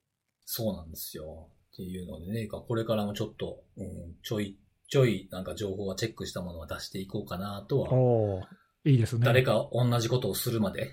[0.45, 1.49] そうなんですよ。
[1.73, 4.57] っていうのでね、これからもちょっと、うん、ちょい、
[4.89, 8.49] ちょいなんか情報はチェックしたものは出していこうかなとは。
[8.85, 9.25] いいですね。
[9.25, 10.91] 誰か同じことをするまで？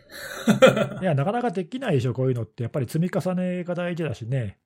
[1.02, 2.64] いや、なかなかできないでしょ、こういうのって。
[2.64, 4.60] やっぱり積み重ねが大事だしね。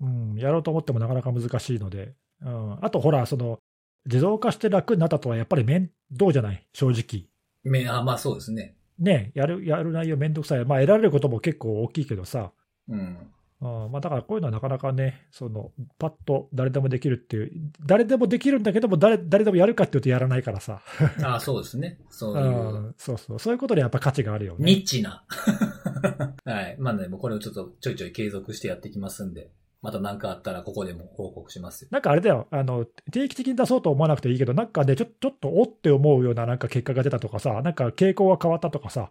[0.00, 2.14] うん、やろうと思ってもなかなか難しいので。
[2.40, 3.58] うん、あと、ほら、その、
[4.06, 7.28] 自動化して楽になったとはやっぱり面倒じゃない、正直。
[7.62, 8.74] めあ、まあそうですね。
[8.98, 10.64] ねやる、やる内容めんどくさい。
[10.64, 12.52] まあ、得られることも結構大きいけどさ。
[12.88, 13.18] うん。
[13.62, 17.52] うん、まあ、だからこういうのはなかなかね、その、パッと誰でもできるっていう、
[17.86, 20.82] 誰でもできるんだけども、誰、誰でもやるかっていうとやらないからさ。
[21.22, 22.00] あそうですね。
[22.10, 23.38] そういうう、ん、そうそう。
[23.38, 24.64] そういうことでやっぱ価値があるよね。
[24.64, 25.24] ニッチな。
[26.44, 26.76] はい。
[26.80, 31.88] まあね、もうこれをちょっとちょいちょい継続してやっていきますんで、また何かあったらここでも報告しますよ。
[31.92, 39.10] なんかあれだよ、あの定期的に出そうと思わなくていいけど、なんかね、ちょちょっとおって思うようななんか結果が出たとかさ、なんか傾向が変わったとかさ、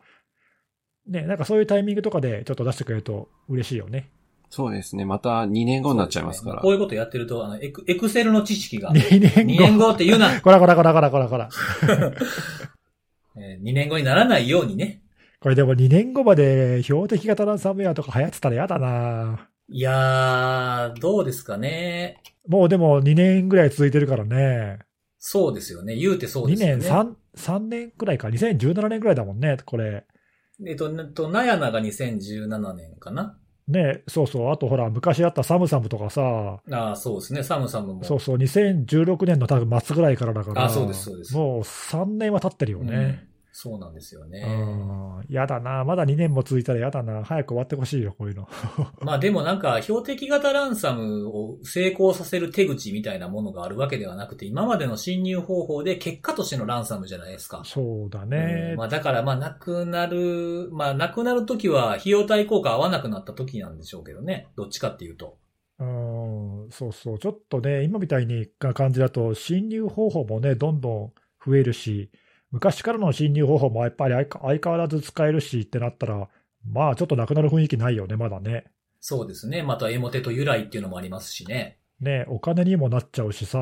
[1.08, 4.12] ね、なんかそういうタイミングとかでちょっと出してくれると嬉しいよね。
[4.52, 5.06] そうですね。
[5.06, 6.62] また2年後になっちゃいますから。
[6.62, 9.88] こういうことやってると、あの、エクエクセルの知識が、2 2年年後。
[9.88, 11.49] 後って言うな、こらこらこらこらこらこら。
[13.39, 15.02] えー、2年後にならないようにね。
[15.39, 22.22] これでも2年後まで標的型ランサムウェアとか流行ってたら嫌だないやー、どうですかね。
[22.45, 24.80] もうでも2年ぐらい続いてるからね。
[25.18, 25.95] そうですよね。
[25.95, 26.84] 言うてそう2ですよね。
[26.84, 28.28] 年、3、三年くらいか。
[28.28, 30.04] 2017年くらいだもんね、これ。
[30.68, 33.38] えっと、なと、ナヤナが2017年かな。
[33.68, 34.51] ね、そうそう。
[34.51, 37.43] あとほら、昔あったサムサムとかさ、ああ、そうですね。
[37.43, 38.03] サムサムも。
[38.03, 43.31] そうそう、2016年の多分末ぐらいからだから、あそうですそうですもう3年は経ってるよね。
[43.54, 44.41] そうなんですようね。
[44.43, 45.26] ん。
[45.30, 45.84] やだな。
[45.84, 47.24] まだ2年も続いたらやだな。
[47.24, 48.47] 早く終わってほしいよ、こういうの。
[49.02, 57.62] まあでもなんか、標的型ランサムを成功させる手口みたいなものがあるわけではなくて、今までの侵入方法で結果としてのランサムじゃないですか。
[57.66, 58.78] そうだうねん。
[58.78, 64.47] まあだからまあなくなる、まあなくなるときは費用対効果合わなくなったときなんでしょうけどね。
[64.56, 65.38] どっちかっていうと。
[65.80, 67.20] うん、そうそう。
[67.20, 71.14] ちょっとね、今みたいにな感じだと、侵入方法もね、どんどん
[71.45, 72.12] 増えるし、
[72.52, 76.28] 昔からの侵入方法もやっぱり相相変わらず使えるしってなったら、
[76.70, 78.66] まあちょっとなくなる雰囲気ないよね、まだね。
[78.99, 79.64] そうですね。
[79.64, 81.80] またエモテと由来っていうのもありますしね。
[81.99, 83.60] ね、お金にもなっちゃうしさ。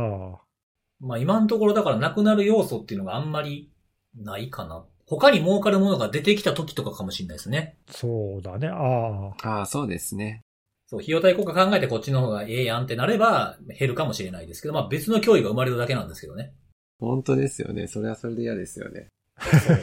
[1.00, 3.72] まあ今のところだからなくなる要素っていうのがあんまり
[4.16, 4.86] ないかな。
[5.06, 7.78] 他に儲かるものが出てきた時とかかもしれないですね。
[7.90, 8.68] そうだね。
[8.68, 9.60] ああ。
[9.60, 10.42] ああ、そうですね。
[10.88, 16.54] そう、費用対効果考えてこっちの方がええやんってなれば減るかもしれないですけど、まあ別の脅威が生まれるだけなんですけどね。
[17.00, 17.88] 本当ですよね。
[17.88, 19.08] それはそれで嫌ですよね。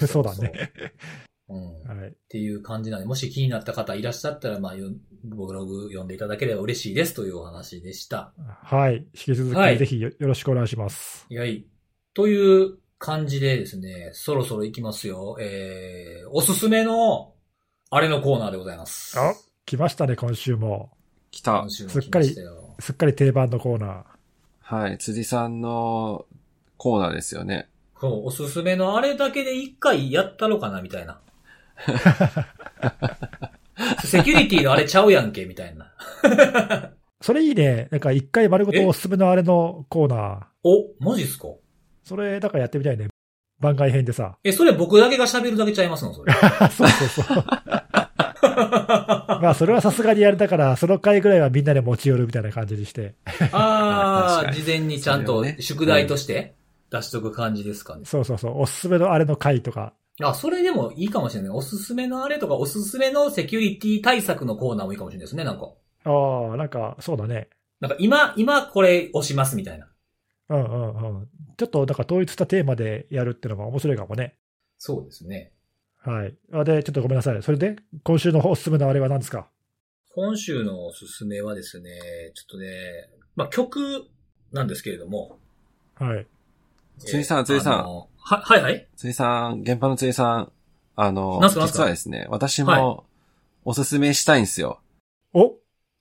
[0.07, 0.73] そうだね。
[1.49, 1.69] うん。
[1.81, 2.15] っはい。
[2.29, 4.91] ていう感じなんで、もし気になった方いらっしゃったら、まあ、よ
[5.25, 8.33] ブログ読んでいただければ嬉しいですというお話でした。
[8.63, 8.97] はい。
[8.97, 11.27] 引き続はいきぜひよよろしくお願いします。
[11.31, 11.65] はい。
[12.15, 15.37] という感じでですね、そろそろ行きますよ。
[15.41, 17.35] えー、おすすめの、
[17.91, 19.19] あれのコーナーでございます。
[19.19, 19.33] あ
[19.65, 20.91] 来ましたね、今週も。
[21.31, 21.71] 来た今。
[21.71, 22.75] 週も来ましたよ。
[22.81, 24.05] すっかり定番のコーナー。
[24.61, 24.99] はい。
[24.99, 26.27] 辻さんの
[26.77, 27.69] コーナーですよね。
[28.01, 31.19] そう、おすすめのあれだけで一回やったろかな、みたいな。
[34.05, 35.93] セキュリティのあれちゃうやんけ、みたいな。
[37.21, 37.89] それいいね。
[37.91, 40.41] なんか一回丸ごとおすすめのあれのコーナー。
[40.65, 41.49] お、マジっすか？
[42.05, 43.09] それ、だからやってみたいね。
[43.59, 44.37] 番外編でさ。
[44.45, 46.33] え、それ僕だけが喋るだけちゃいますのそれ。
[46.71, 47.27] そうそうそう。
[48.47, 53.15] まあ、それはさすがにやれたから、その回ぐらいはみんなで持ち寄るみたいな感じにして。
[53.53, 56.55] ああ、事前にちゃんと宿題として
[56.91, 58.05] 出しとく感じですかね。
[58.05, 58.61] そうそうそう。
[58.61, 59.95] おすすめのあれの回とか。
[60.23, 61.51] あ、それでもいいかもしれない。
[61.51, 65.73] おすすめのあれとか、おすすめのセキュリティ対策のコーナーもいいかもしれないですね、なんか。
[66.05, 67.49] ああ、なんか、そうだね。
[67.81, 69.89] なんか今、今これ押しますみたいな。
[70.49, 71.29] うんうんうん。
[71.57, 74.37] ちょっと、なんか統一したテーマでやるっていうのも面白いかもね。
[74.79, 75.53] そうですね。
[75.99, 76.35] はい。
[76.53, 77.43] あで、ちょっとごめんなさい。
[77.43, 79.49] それで、今週のおすすめのあれは何ですか？
[80.15, 81.91] 今週のおすすめはですね、
[82.35, 82.69] ちょっとね、
[83.35, 84.07] まあ、曲
[84.53, 85.39] なんですけれども。
[85.97, 86.27] はい。
[86.99, 90.53] 辻さんえー辻さんは、はいはい辻さん、現場の辻さん、
[90.97, 93.05] あの実はですね、私はいも
[93.65, 94.81] おすすめしたいんですよ。
[95.33, 95.53] お？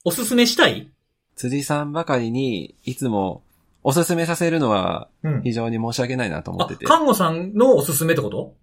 [0.03, 0.89] おすすめしたい？
[1.35, 3.43] 辻さんばかりにいつも
[3.83, 6.85] おすすめさせるのはうん非常に申し訳ないなと思あって、て。
[6.85, 8.55] 看護さんのおすすめってこと？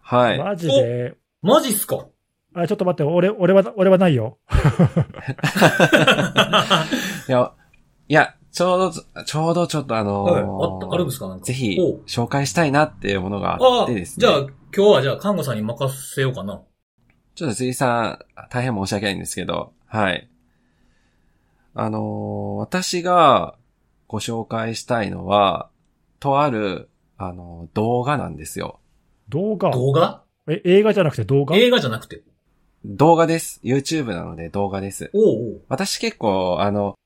[0.00, 0.38] はい。
[0.38, 1.16] マジで。
[1.42, 2.06] マジっすか？
[2.54, 4.38] あ、ちょっと待って、俺、俺は、俺はないよ。
[7.28, 7.52] いや、
[8.08, 10.42] いや、ちょうど、ちょうどちょっとあのーはい。
[10.42, 11.28] あった、あるんですか？
[11.28, 11.44] なんか。
[11.44, 14.26] ぜひ紹介したいなっていうものがああってですね。
[14.26, 16.60] じゃあ、今日はじゃあ、看護さんに任せようかな。
[17.34, 20.28] ちょっと辻さん、大変申し訳ないんですけど、はい。
[21.74, 23.54] あのー私が
[24.08, 25.70] ご紹介したいのは、
[26.18, 28.80] とある、あのー動画なんですよ。
[29.28, 29.70] 動画？
[29.70, 30.24] 動画？
[30.48, 31.56] え、映画じゃなくて動画？
[31.56, 32.22] 映画じゃなくて。
[32.84, 33.60] 動画です。
[33.62, 35.10] YouTube なので動画です。
[35.14, 36.96] おうおう私結構、あの、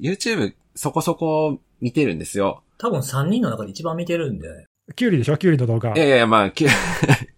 [0.00, 2.62] YouTube そこそこ見てるんですよ。
[2.78, 4.66] 多分3人の中で一番見てるんで。
[4.96, 5.36] キュウリでしょ？
[5.36, 5.98] キュウリの動画い。
[5.98, 6.68] やいやいや、まあ、きゅ、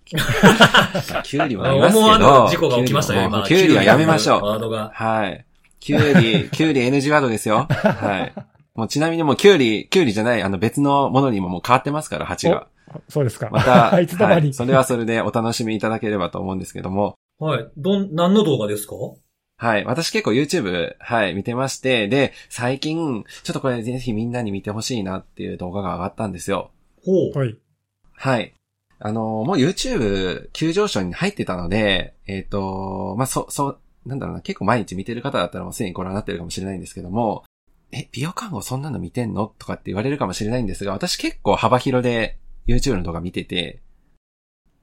[0.07, 2.45] キュウリもありますけ思わど。
[2.45, 3.21] ぬ事故が起きましたね。
[3.21, 4.43] キュウリも今キュウリはやめましょう。
[4.43, 4.91] ワードが。
[4.95, 5.45] はい。
[5.81, 7.67] キュウリ、 キュウリ NG ワードですよ。
[7.69, 8.41] はい。
[8.75, 12.67] もうちなみにもうキュウリ、キュウリじゃない、あの別のものにももう変わってますから、鉢が。
[13.09, 13.49] そうですか。
[13.51, 14.41] また、 いつの間に。
[14.41, 17.15] はいそれはそれでお楽しみいただければと思うんですけども。
[17.39, 17.67] はい。
[17.77, 18.95] どん、何の動画ですか？
[19.57, 19.85] はい。
[19.85, 26.73] 私結構 YouTube、はい、見てまして、で、最近、ちょっとこれぜひみんなに見てほしいなっていう動画が上がったんですよ。
[27.05, 27.39] ほう。
[27.39, 27.57] はい。
[28.13, 28.55] はい。
[28.99, 37.45] あのーもう YouTube 急上昇に入ってたので、えっ、と、まあ、そ、そう、なんだろうな、結構毎日見てる方だったらもうすでにご覧になってるかもしれないんですけども、
[37.93, 39.53] え、美容看護そんなの見てんの？
[39.59, 43.83] とかって言われるかもしれないんですが、私結構幅広で YouTube の動画見てて、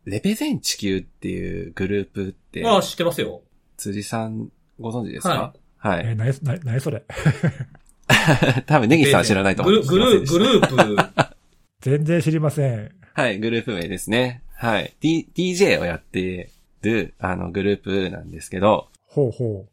[0.06, 3.42] レペゼン地球っていうグループって、ああ、知ってますよ。
[3.78, 4.52] 辻さん
[4.82, 5.54] ご存知ですか？
[5.78, 6.06] はい。
[6.08, 7.04] え、なに、なに、なにそれ？
[8.68, 11.36] 多分、ネギさんは知らないと思うんですグルグルー、グループ。
[11.82, 12.92] 全然知りません。
[13.14, 14.44] はい、グループ名ですね。
[14.56, 14.94] はい。
[15.00, 16.50] D、DJ をやって
[16.82, 19.66] る、あの、グループなんですけど、ほうほ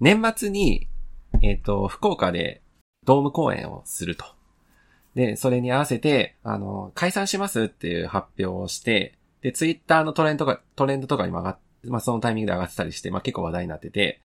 [0.00, 0.86] 年末に、
[1.42, 2.62] えっ、と、福岡で
[3.04, 4.24] ドーム公演をすると。
[5.14, 11.58] で、それに合わせて、あの、解散しますっていう発表をして、で、ツイッターのトレンドが、トレンドとかにも上がっ
[11.88, 14.20] まあ、そのタイミングで上がってたりして、まあ、結構話題になってて、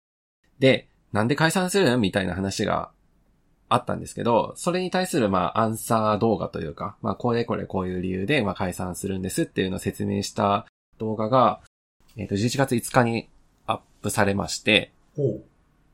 [0.59, 2.91] で、なんで解散するのみたいな話が
[3.69, 10.65] あったんですけど、それに対する、まあ、アンサー動画というか、まあ、これこれこういう理由で、まあ、解散するんですっていうのを説明した
[10.97, 11.61] 動画が、
[12.17, 13.29] えっ、と、11月5日に
[13.67, 14.91] アップされまして。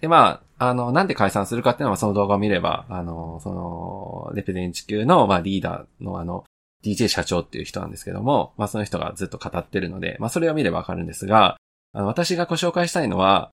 [0.02, 6.44] で、まあ、あの、なんで解散するかっていうのは、その動画を見れば、あの、その、レペゼン地球の、まあ、リーダーのあの、
[6.92, 11.58] DJ 社長っていう人なんですけども、まあ、その人がずっと語ってるので、まあ、それを見ればわかるんですが、
[11.94, 13.52] あの、私がご紹介したいのは、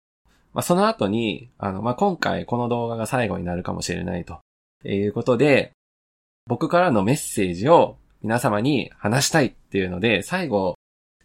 [0.53, 4.41] まあ、その後に、あの、まあ、今回この動画が最後になるかもしれないと
[4.89, 5.72] いうことで、
[6.47, 10.76] 僕からのメッセージを皆様に話したいっていうので、最後、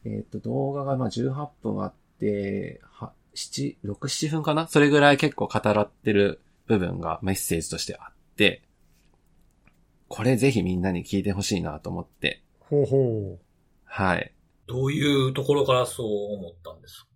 [0.05, 4.67] えっ、と、動画がまあ18分あって、は、7、6、7分かな？
[4.67, 8.63] それぐらい結構語らってる部分がメッセージとしてあって、
[10.09, 13.39] これぜひみんなに聞いてほしいなと思って、ほうほ
[13.85, 14.33] はい。
[14.67, 17.07] どういうところからそう思ったんです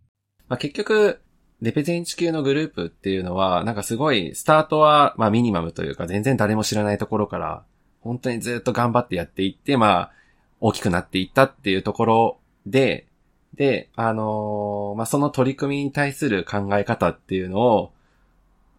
[0.47, 1.19] まあ、結局、
[1.61, 7.63] レペゼン地球のグループっていうのは、なんかすごい、スタートは、まあミニマムというか、全然誰も知らないところから、
[8.01, 10.11] 本当にずっと頑張ってやっていって、まあ、
[10.59, 13.07] 大きくなっていったっていうところで、
[13.55, 17.93] で、あのーまあ、その取り組みに対する考え方っていうのを、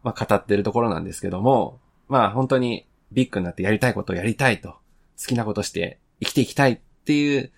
[0.02, 7.52] まあ、語ってるところなんですけども、まあ、本当にビッグになってやりたいことをやりたいと、好きなことして生きていきたいっていう、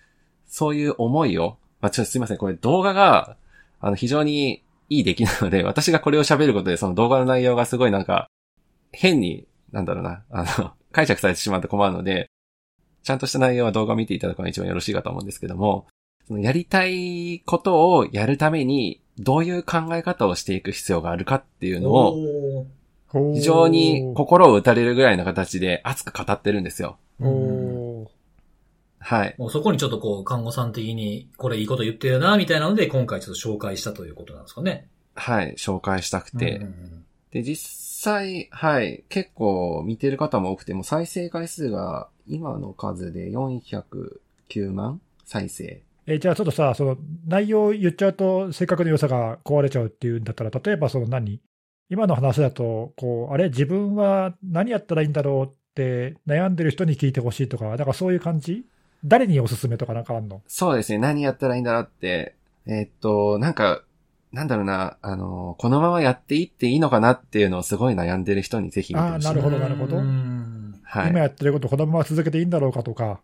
[0.46, 3.36] そういう思いを、まあ、ちょっとすいません、これ動画が、
[3.80, 8.28] あの、非常にいい出来なので、私がこれを喋ることで、その動画の内容がすごいなんか、
[8.92, 12.30] 変に、なんだろうな、あの、解釈されてしまうと困るので、
[13.02, 15.86] ちゃんとした内容は動画を見ていただくのが一番よろしいかと思うんですけども、
[16.26, 22.66] そのやりたいことをやるために、どういう考え方をしていく必要があるかっていうのを、
[23.34, 26.98] 非常に心を打たれるぐらいの形で熱く語ってるんですよ。
[27.20, 28.10] ほ
[28.98, 29.34] はい。
[29.38, 34.88] もうそこにちょっとこう、看護さん的に、これいいこと言ってるな、みたいなので、今回ちょっと紹介したということなんですかね。
[35.14, 35.54] はい。
[35.56, 36.66] 紹介したくて。
[37.30, 37.70] で、実
[38.02, 39.04] 際、はい。
[39.08, 45.64] 結構見てる方も多くて、もう再生回数が今の数で409万再生。
[45.64, 46.96] うえじゃあちょっとさ、その
[47.26, 51.40] 内容言っちゃうと、せっかくの良さが壊れちゃうっていうんだったら、例えばその何？
[51.88, 58.64] 今の話だと、こう、あれ、自分は何やったらいいんだろうって悩んでる人に聞いてほしいとか、だからそういう感じ？
[59.04, 60.42] 誰におすすめとかなんかあんの？
[60.48, 60.98] そうですね。
[60.98, 62.34] 何やったらいいんだろうって。
[62.66, 63.82] えーっと、なんか、
[64.32, 69.28] なんだろうな、あの、このままやっていっていいのかなっていうのをすごい悩んでる人にぜひ見てほしい。
[69.28, 71.20] あーなるほどなるほどうんはい今。
[71.20, 73.20] やってること、このまま続けていいんだろうかとか。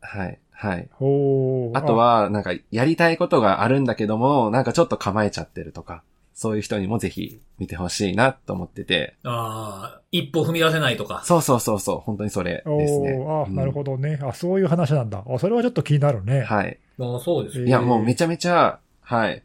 [0.00, 0.38] はい。
[0.52, 0.88] はい。
[0.92, 6.04] ほうあと、は、なんか、やりたいことがあるんだけども、なんかちょっと構えちゃってるとか、
[6.34, 11.22] そういう人にもぜひ見てほしいなと思ってて、ああ、一歩踏み出せないとか。
[11.24, 13.12] そうそうそうそう、本当にそれおですね。
[13.12, 14.18] ーあ、うんなるほどね。
[14.22, 15.24] あ、そういう話なんだ。
[15.28, 16.42] あ、それはちょっと気になるね。
[16.42, 16.78] はい。
[16.98, 19.42] ああそうですよえーいや、もうめちゃめちゃ、はい。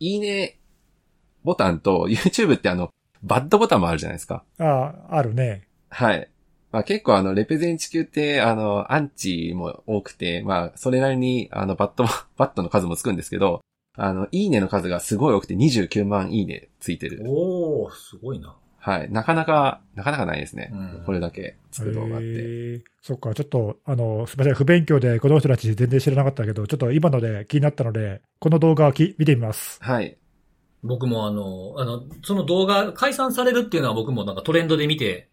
[0.00, 0.58] いいね
[1.44, 2.90] ボタンと YouTube ってあの、
[3.22, 4.44] バッドボタンもあるじゃないですか。
[4.58, 5.66] あ、あるね。
[5.90, 6.28] はい。
[6.72, 13.60] まあ結構あの、レペゼン地球って、あの、アンチも多くて、まあ、それなりに、あの、バットも、バットの数もつくんですけど、
[13.96, 17.22] あの、いいねの数がすごい多くて29万いいねついてる。
[17.26, 18.56] おおすごいな。
[18.78, 19.10] はい。
[19.10, 20.70] なかなか、なかなかないですね。
[20.72, 22.26] うんこれだけつく動画って。
[22.26, 29.78] へーそっか、ちょっと、あの、すみません、不勉強で、この人たち全然知らなかったけど、ちょっと今ので気になったので、この動画をき見てみます。
[29.82, 30.18] はい。
[30.82, 35.28] 僕もあの、あの、その動画、解散されるっていうのは僕もなんかトレンドで見て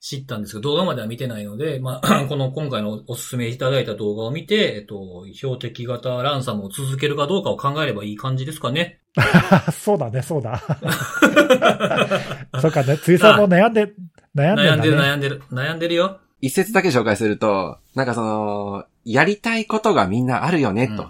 [0.00, 9.00] 知ったんですけど、動画までは見てないので、まあ、 この今回のおすすめいただいた動画を見て、えっと、標的型ランサムを続けるかどうかを考えればいい感じですかね。
[9.72, 10.58] そうだね、そうだ。
[12.60, 13.92] そっかね、ついさんも悩んで、
[14.34, 14.70] 悩んでね。
[14.70, 16.18] 悩んでる悩んでる、悩んでるよ。
[16.40, 21.02] 一節だけ紹介すると、なんかその、やりたいことがみんなあるよね、と。
[21.02, 21.08] うん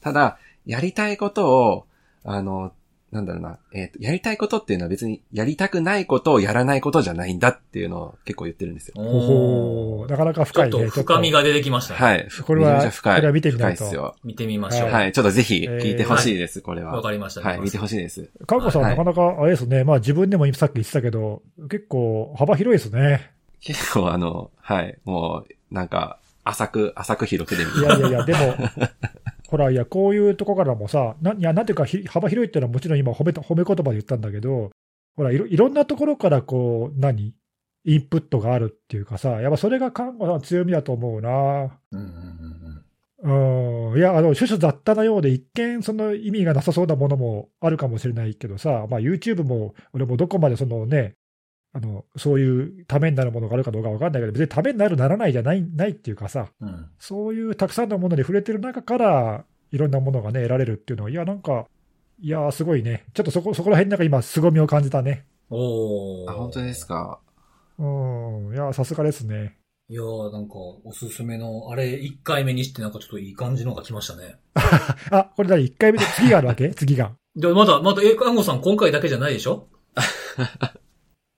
[0.00, 1.86] ただ、やりたいことを、
[2.24, 2.72] あの、
[3.12, 8.94] なんだろうな、えっ、と、やりたいことっていうのは別にやりたくないことをやらないことじゃないんだっていうのを結構言ってるんですよ。
[8.96, 10.90] ほほーなかなかちょっと深いね。
[10.90, 12.00] 深みが出てきましたね。
[12.00, 12.28] はい。
[12.46, 13.14] これはめちゃめちゃ深い。
[13.16, 14.16] これは見てみないと深いっすよ。
[14.22, 14.90] 見てみましょう。
[14.90, 15.12] はい。
[15.12, 16.92] ちょっとぜひ聞いてほしいです、これは。
[16.92, 17.40] わかりました。
[17.40, 18.28] はい、見てほしいです。
[18.46, 23.32] かんこさん、はいなかなかあれですね、まあ自分でもさっき言ってたけど、結構幅広いですね。
[23.60, 28.54] 結構あの、はい、もう、なんか、浅く、浅く広くで見いやいやいや、でも、
[29.50, 34.70] ほら、いや、こういうとこからもさ、ないや、なんていうか、ひ幅広いっていうのはもちろん今褒めた、褒め言葉で言ったんだけど、
[35.16, 37.34] ほら、いろいろんなところからこう、何？
[37.84, 41.30] インプットがあるっていうかさ、やっぱそれが看護の強みだと思うな。
[41.90, 42.84] うんうん
[43.22, 51.16] うんうん、いや、あの、諸々雑多なようで、一見その意味がなさそうなものもあるかもしれないけどさ、まあ YouTube も、俺もどこまでそのね、
[51.72, 61.66] あの、そういうためになるものがあるかどうかわかんないけど、別にためになるならないじゃない、ないっていうかさ、うんうんそういうたくさんのものに触れてる中から、いろんなものがね、得られるっていうのは、いや、なんか、
[62.20, 63.04] いや、すごいね。
[63.14, 65.24] ちょっとそこ、そこら辺なんか今、凄みを感じたね。
[65.48, 66.30] おー。
[66.30, 66.86] あ、本当です。
[66.86, 67.20] か？
[67.78, 67.82] う
[68.50, 68.52] ん。
[68.54, 69.56] いや、さすがですね。
[69.88, 70.54] いやー、なんか、
[70.84, 74.36] おすすめの、あれ、1回目にしてなんかちょっといい感じのが来ましたね。
[75.10, 76.70] あ、これ何 ?1 回目で次があるわけ？
[76.74, 77.12] 次が。
[77.36, 79.68] で、まだ、まだ、え、看護さん今回だけじゃないでしょ？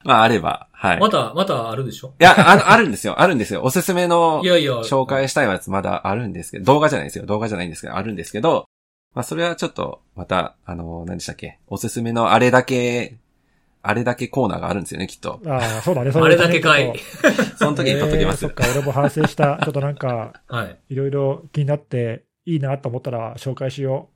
[0.05, 0.97] まあ、あれば、はい。
[0.97, 2.13] いまた、またあるでしょ？
[2.19, 3.21] や、あの、あるんですよ。
[3.21, 3.63] あるんですよ。
[3.63, 4.73] おすすめのいやいや。
[4.81, 7.27] 紹介したいやつまだあるんですけど、動画じゃないですよ。
[7.27, 8.67] 動画じゃないんですけど、あるんですけど、
[9.15, 11.59] まあ、それはちょっと、また、あの、何でしたっけ？
[11.69, 13.17] おすすめのあれだけ、
[13.85, 15.41] あれだけコーナーがあるんですよね、きっと。
[15.47, 16.13] ああ、そうだね。
[16.15, 16.93] あれだけかい。
[17.59, 18.45] その時に撮っときます。
[18.45, 19.59] えーそっか、俺も反省した。
[19.65, 20.79] ちょっとなんか、はい。
[20.91, 24.09] いろいろ気になって、いいなと思ったら紹介しよ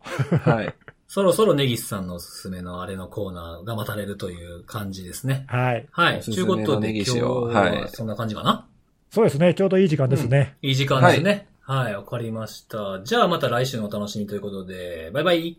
[0.45, 0.75] はい。
[1.09, 5.47] そろそろネギスさんのおすすめのあれのコーナーが待たれるという感じですね。
[5.53, 5.57] う。
[5.57, 5.87] はい。
[5.91, 6.21] はい。
[6.21, 8.67] ということで今日塩ははいそんな感じかな、
[9.11, 9.55] そうですね。
[9.55, 10.57] ちょうどいい時間ですね。
[10.63, 11.49] いい時間ですね。
[11.63, 13.03] はい、わ、かりました。
[13.03, 15.59] じゃあまた来週のお楽しみということで、バイバイ。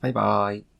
[0.00, 0.71] バイバイ。